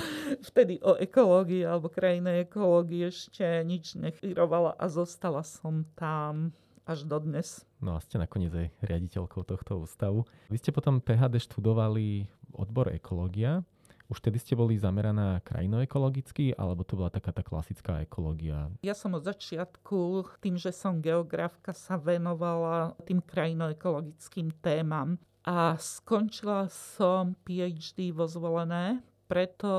vtedy 0.47 0.79
o 0.81 0.97
ekológii 0.97 1.67
alebo 1.67 1.93
krajinej 1.93 2.49
ekológii 2.49 3.11
ešte 3.11 3.67
nič 3.67 3.99
nechyrovala 3.99 4.79
a 4.79 4.87
zostala 4.87 5.43
som 5.43 5.85
tam 5.99 6.55
až 6.85 7.09
dodnes. 7.09 7.65
No 7.81 7.97
a 7.97 8.03
ste 8.03 8.21
nakoniec 8.21 8.53
aj 8.53 8.69
riaditeľkou 8.85 9.43
tohto 9.45 9.81
ústavu. 9.85 10.29
Vy 10.53 10.59
ste 10.61 10.71
potom 10.75 11.01
PHD 11.01 11.41
študovali 11.41 12.29
odbor 12.53 12.91
ekológia. 12.93 13.65
Už 14.11 14.19
tedy 14.19 14.43
ste 14.43 14.59
boli 14.59 14.75
zameraná 14.75 15.39
krajinoekologicky, 15.47 16.59
alebo 16.59 16.83
to 16.83 16.99
bola 16.99 17.15
taká 17.15 17.31
tá 17.31 17.47
klasická 17.47 18.03
ekológia? 18.03 18.67
Ja 18.83 18.99
som 18.99 19.15
od 19.15 19.23
začiatku, 19.23 20.27
tým, 20.43 20.59
že 20.59 20.75
som 20.75 20.99
geografka, 20.99 21.71
sa 21.71 21.95
venovala 21.95 22.99
tým 23.07 23.23
krajinoekologickým 23.23 24.51
témam. 24.59 25.15
A 25.47 25.79
skončila 25.79 26.67
som 26.69 27.39
PhD 27.47 28.11
vo 28.11 28.27
zvolené 28.27 29.01
preto, 29.31 29.71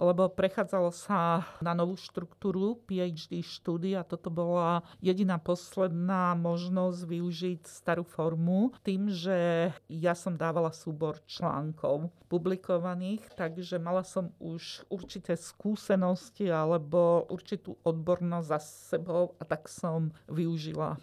lebo 0.00 0.32
prechádzalo 0.32 0.88
sa 0.88 1.44
na 1.60 1.76
novú 1.76 2.00
štruktúru 2.00 2.80
PhD 2.88 3.44
štúdia 3.44 4.00
a 4.00 4.08
toto 4.08 4.32
bola 4.32 4.80
jediná 5.04 5.36
posledná 5.36 6.32
možnosť 6.32 7.04
využiť 7.04 7.60
starú 7.68 8.08
formu 8.08 8.72
tým, 8.80 9.12
že 9.12 9.68
ja 9.92 10.16
som 10.16 10.40
dávala 10.40 10.72
súbor 10.72 11.20
článkov 11.28 12.08
publikovaných, 12.32 13.36
takže 13.36 13.76
mala 13.76 14.00
som 14.00 14.32
už 14.40 14.88
určité 14.88 15.36
skúsenosti 15.36 16.48
alebo 16.48 17.28
určitú 17.28 17.76
odbornosť 17.84 18.48
za 18.48 18.60
sebou 18.64 19.36
a 19.36 19.44
tak 19.44 19.68
som 19.68 20.08
využila. 20.32 20.96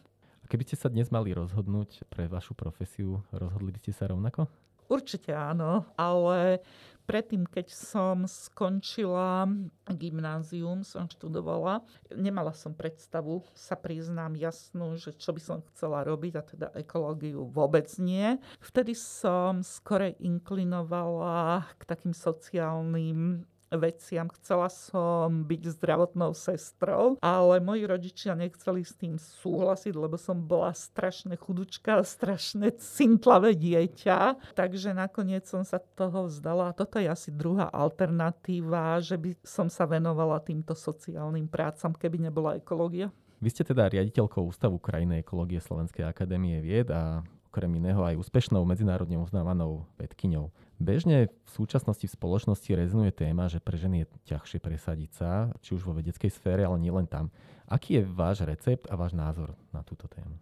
A 0.43 0.45
keby 0.49 0.65
ste 0.65 0.81
sa 0.81 0.89
dnes 0.89 1.13
mali 1.13 1.31
rozhodnúť 1.31 2.09
pre 2.09 2.25
vašu 2.25 2.57
profesiu, 2.57 3.21
rozhodli 3.29 3.69
by 3.69 3.79
ste 3.79 3.93
sa 3.93 4.09
rovnako? 4.09 4.49
Určite 4.91 5.31
áno, 5.31 5.87
ale 5.95 6.59
predtým, 7.03 7.45
keď 7.47 7.71
som 7.71 8.25
skončila 8.25 9.47
gymnázium, 9.87 10.81
som 10.81 11.07
študovala, 11.07 11.83
nemala 12.15 12.55
som 12.55 12.71
predstavu, 12.71 13.43
sa 13.53 13.75
priznám 13.75 14.39
jasnú, 14.39 14.95
že 14.95 15.11
čo 15.15 15.35
by 15.35 15.41
som 15.43 15.57
chcela 15.73 16.03
robiť, 16.07 16.33
a 16.39 16.43
teda 16.43 16.67
ekológiu 16.75 17.47
vôbec 17.47 17.87
nie. 17.99 18.39
Vtedy 18.63 18.95
som 18.95 19.61
skorej 19.61 20.15
inklinovala 20.23 21.67
k 21.77 21.81
takým 21.83 22.15
sociálnym 22.15 23.43
veciam. 23.77 24.29
Chcela 24.39 24.69
som 24.69 25.45
byť 25.45 25.61
zdravotnou 25.77 26.31
sestrou, 26.37 27.17
ale 27.19 27.59
moji 27.59 27.83
rodičia 27.89 28.33
nechceli 28.37 28.85
s 28.85 28.93
tým 28.97 29.17
súhlasiť, 29.17 29.93
lebo 29.93 30.15
som 30.17 30.39
bola 30.39 30.73
strašne 30.73 31.37
chudučka, 31.37 32.01
strašne 32.05 32.73
cintlavé 32.77 33.57
dieťa. 33.57 34.53
Takže 34.57 34.93
nakoniec 34.93 35.45
som 35.49 35.65
sa 35.65 35.81
toho 35.81 36.29
vzdala. 36.29 36.71
A 36.71 36.77
toto 36.77 36.97
je 36.97 37.09
asi 37.09 37.29
druhá 37.33 37.69
alternatíva, 37.69 39.01
že 39.01 39.17
by 39.17 39.37
som 39.43 39.67
sa 39.67 39.89
venovala 39.89 40.39
týmto 40.41 40.77
sociálnym 40.77 41.49
prácam, 41.49 41.93
keby 41.93 42.29
nebola 42.29 42.57
ekológia. 42.57 43.11
Vy 43.43 43.51
ste 43.51 43.67
teda 43.67 43.91
riaditeľkou 43.91 44.47
Ústavu 44.47 44.79
krajnej 44.79 45.19
ekológie 45.19 45.59
Slovenskej 45.59 46.07
akadémie 46.07 46.63
vied 46.63 46.87
a 46.87 47.19
okrem 47.53 47.69
iného 47.77 48.01
aj 48.01 48.17
úspešnou 48.17 48.65
medzinárodne 48.65 49.21
uznávanou 49.21 49.85
vedkyňou. 50.01 50.49
Bežne 50.81 51.29
v 51.29 51.49
súčasnosti 51.53 52.01
v 52.01 52.15
spoločnosti 52.17 52.65
rezonuje 52.73 53.13
téma, 53.13 53.45
že 53.45 53.61
pre 53.61 53.77
ženy 53.77 54.01
je 54.01 54.33
ťažšie 54.33 54.57
presadiť 54.57 55.11
sa, 55.13 55.53
či 55.61 55.77
už 55.77 55.85
vo 55.85 55.93
vedeckej 55.93 56.33
sfére, 56.33 56.65
ale 56.65 56.81
nielen 56.81 57.05
tam. 57.05 57.29
Aký 57.69 58.01
je 58.01 58.09
váš 58.09 58.41
recept 58.41 58.89
a 58.89 58.97
váš 58.97 59.13
názor 59.13 59.53
na 59.69 59.85
túto 59.85 60.09
tému? 60.09 60.33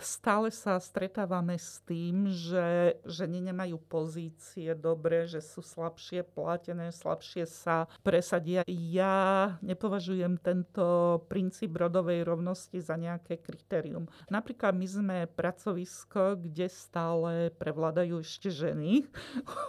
Stále 0.00 0.48
sa 0.50 0.80
stretávame 0.80 1.56
s 1.56 1.80
tým, 1.86 2.28
že 2.28 2.96
ženy 3.06 3.52
nemajú 3.52 3.78
pozície 3.86 4.72
dobre, 4.74 5.28
že 5.28 5.44
sú 5.44 5.62
slabšie 5.62 6.26
platené, 6.26 6.90
slabšie 6.90 7.44
sa 7.46 7.86
presadia. 8.02 8.64
Ja 8.66 9.56
nepovažujem 9.62 10.40
tento 10.40 11.20
princíp 11.30 11.76
rodovej 11.76 12.26
rovnosti 12.26 12.80
za 12.80 12.98
nejaké 12.98 13.38
kritérium. 13.38 14.08
Napríklad 14.32 14.74
my 14.74 14.86
sme 14.88 15.16
pracovisko, 15.30 16.40
kde 16.40 16.66
stále 16.66 17.54
prevládajú 17.54 18.20
ešte 18.20 18.50
ženy. 18.50 19.06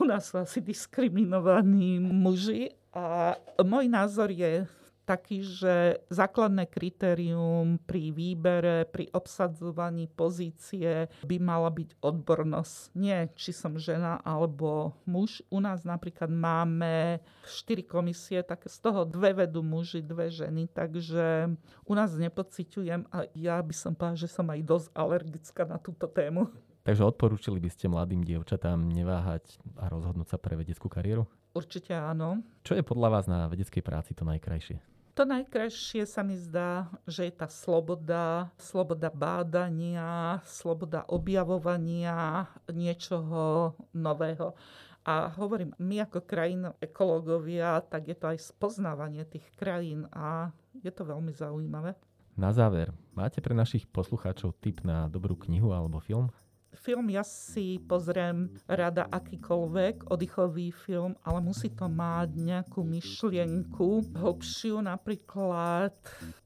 U 0.01 0.07
nás 0.07 0.31
sú 0.31 0.41
asi 0.41 0.59
diskriminovaní 0.63 2.01
muži 2.01 2.73
a 2.91 3.39
môj 3.63 3.87
názor 3.87 4.31
je 4.31 4.67
taký, 5.11 5.43
že 5.43 5.99
základné 6.07 6.71
kritérium 6.71 7.75
pri 7.83 8.15
výbere, 8.15 8.87
pri 8.87 9.11
obsadzovaní 9.11 10.07
pozície 10.07 11.11
by 11.27 11.35
mala 11.35 11.67
byť 11.67 11.99
odbornosť. 11.99 12.95
Nie, 12.95 13.27
či 13.35 13.51
som 13.51 13.75
žena 13.75 14.23
alebo 14.23 14.95
muž. 15.03 15.43
U 15.51 15.59
nás 15.59 15.83
napríklad 15.83 16.31
máme 16.31 17.19
štyri 17.43 17.83
komisie, 17.83 18.39
tak 18.39 18.71
z 18.71 18.77
toho 18.79 19.03
dve 19.03 19.35
vedú 19.35 19.59
muži, 19.59 19.99
dve 19.99 20.31
ženy, 20.31 20.71
takže 20.71 21.51
u 21.83 21.93
nás 21.93 22.15
nepociťujem 22.15 23.11
a 23.11 23.27
ja 23.35 23.59
by 23.59 23.75
som 23.75 23.91
povedala, 23.91 24.23
že 24.23 24.31
som 24.31 24.47
aj 24.47 24.61
dosť 24.63 24.87
alergická 24.95 25.67
na 25.67 25.75
túto 25.75 26.07
tému. 26.07 26.47
Takže 26.81 27.05
odporúčili 27.05 27.61
by 27.61 27.69
ste 27.69 27.91
mladým 27.91 28.25
dievčatám 28.25 28.89
neváhať 28.89 29.61
a 29.77 29.85
rozhodnúť 29.85 30.33
sa 30.33 30.37
pre 30.41 30.57
vedeckú 30.57 30.89
kariéru? 30.89 31.29
Určite 31.53 31.93
áno. 31.93 32.41
Čo 32.65 32.73
je 32.73 32.81
podľa 32.81 33.09
vás 33.11 33.25
na 33.29 33.45
vedeckej 33.51 33.83
práci 33.85 34.17
to 34.17 34.25
najkrajšie? 34.25 34.90
To 35.11 35.27
najkrajšie 35.27 36.07
sa 36.07 36.23
mi 36.23 36.39
zdá, 36.39 36.87
že 37.03 37.27
je 37.27 37.33
tá 37.35 37.51
sloboda, 37.51 38.47
sloboda 38.55 39.11
bádania, 39.11 40.39
sloboda 40.47 41.03
objavovania 41.11 42.47
niečoho 42.71 43.75
nového. 43.91 44.55
A 45.03 45.27
hovorím, 45.35 45.75
my 45.83 46.07
ako 46.07 46.23
krajín 46.23 46.63
ekológovia, 46.79 47.83
tak 47.83 48.07
je 48.07 48.15
to 48.15 48.31
aj 48.31 48.39
spoznávanie 48.39 49.27
tých 49.27 49.43
krajín 49.59 50.07
a 50.15 50.55
je 50.79 50.91
to 50.93 51.03
veľmi 51.03 51.35
zaujímavé. 51.35 51.91
Na 52.39 52.55
záver, 52.55 52.95
máte 53.11 53.43
pre 53.43 53.51
našich 53.51 53.83
poslucháčov 53.91 54.55
tip 54.63 54.79
na 54.87 55.11
dobrú 55.11 55.35
knihu 55.43 55.75
alebo 55.75 55.99
film? 55.99 56.31
Film 56.71 57.11
ja 57.11 57.21
si 57.27 57.83
pozriem 57.83 58.47
rada 58.63 59.03
akýkoľvek 59.11 60.07
oddychový 60.07 60.71
film, 60.71 61.19
ale 61.21 61.43
musí 61.43 61.67
to 61.67 61.91
mať 61.91 62.31
nejakú 62.39 62.79
myšlienku 62.87 64.15
hlbšiu. 64.15 64.79
Napríklad 64.79 65.91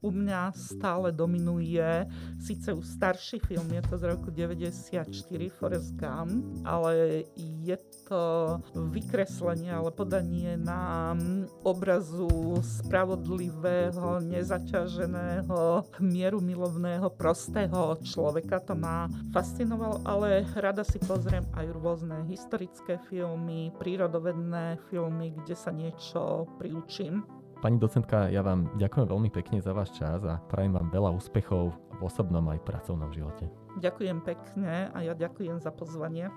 u 0.01 0.09
mňa 0.09 0.49
stále 0.57 1.13
dominuje, 1.13 2.09
síce 2.41 2.73
už 2.73 2.86
starší 2.86 3.38
film, 3.45 3.69
je 3.69 3.82
to 3.86 3.95
z 4.01 4.03
roku 4.09 4.34
94, 4.34 5.05
Forrest 5.53 5.93
Gump, 5.93 6.41
ale 6.65 7.26
je 7.38 7.78
to 8.09 8.57
vykreslenie, 8.73 9.69
ale 9.69 9.93
podanie 9.93 10.57
nám 10.57 11.45
obrazu 11.61 12.57
spravodlivého, 12.65 14.26
nezaťaženého, 14.26 15.86
mieru 16.01 16.41
milovného, 16.41 17.13
prostého 17.13 17.97
človeka. 18.01 18.57
To 18.65 18.73
ma 18.73 19.05
fascinovalo, 19.30 20.01
ale 20.16 20.47
rada 20.55 20.88
si 20.88 20.95
pozriem 21.03 21.43
aj 21.59 21.76
rôzne 21.76 22.24
historické 22.32 22.95
filmy, 23.11 23.76
prírodovedné 23.76 24.80
filmy, 24.88 25.36
kde 25.36 25.55
sa 25.59 25.76
niečo 25.76 26.47
priučím. 26.55 27.28
Pani 27.59 27.76
docentka, 27.76 28.32
ja 28.32 28.39
vám 28.39 28.72
ďakujem 28.80 29.11
veľmi 29.11 29.28
pekne 29.28 29.59
za 29.59 29.76
váš 29.76 29.91
čas 29.91 30.24
a 30.24 30.39
prajem 30.47 30.72
vám 30.72 30.88
veľa 30.88 31.11
úspechov 31.20 31.76
v 31.99 32.01
osobnom 32.03 32.47
aj 32.47 32.63
pracovnom 32.63 33.11
živote. 33.11 33.51
Ďakujem 33.76 34.24
pekne 34.24 34.88
a 34.95 35.03
ja 35.03 35.11
ďakujem 35.11 35.59
za 35.59 35.76
pozvanie. 35.76 36.32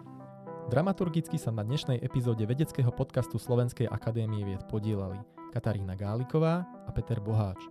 Dramaturgicky 0.74 1.38
sa 1.38 1.54
na 1.54 1.62
dnešnej 1.62 2.02
epizóde 2.02 2.42
vedeckého 2.50 2.90
podcastu 2.90 3.38
Slovenskej 3.38 3.86
akadémie 3.86 4.42
vied 4.42 4.66
podielali 4.66 5.22
Katarína 5.54 5.94
Gáliková 5.94 6.66
a 6.66 6.90
Peter 6.90 7.22
Boháč. 7.22 7.62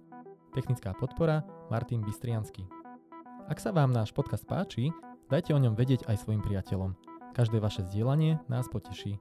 Technická 0.56 0.96
podpora 0.96 1.44
Martin 1.68 2.00
Bystriansky. 2.00 2.64
Ak 3.52 3.60
sa 3.60 3.76
vám 3.76 3.92
náš 3.92 4.16
podcast 4.16 4.48
páči, 4.48 4.92
dajte 5.28 5.52
o 5.56 5.60
ňom 5.60 5.76
vedieť 5.76 6.08
aj 6.08 6.24
svojim 6.24 6.42
priateľom. 6.44 6.96
Každé 7.36 7.62
vaše 7.62 7.86
zdieľanie 7.86 8.42
nás 8.50 8.66
poteší. 8.72 9.20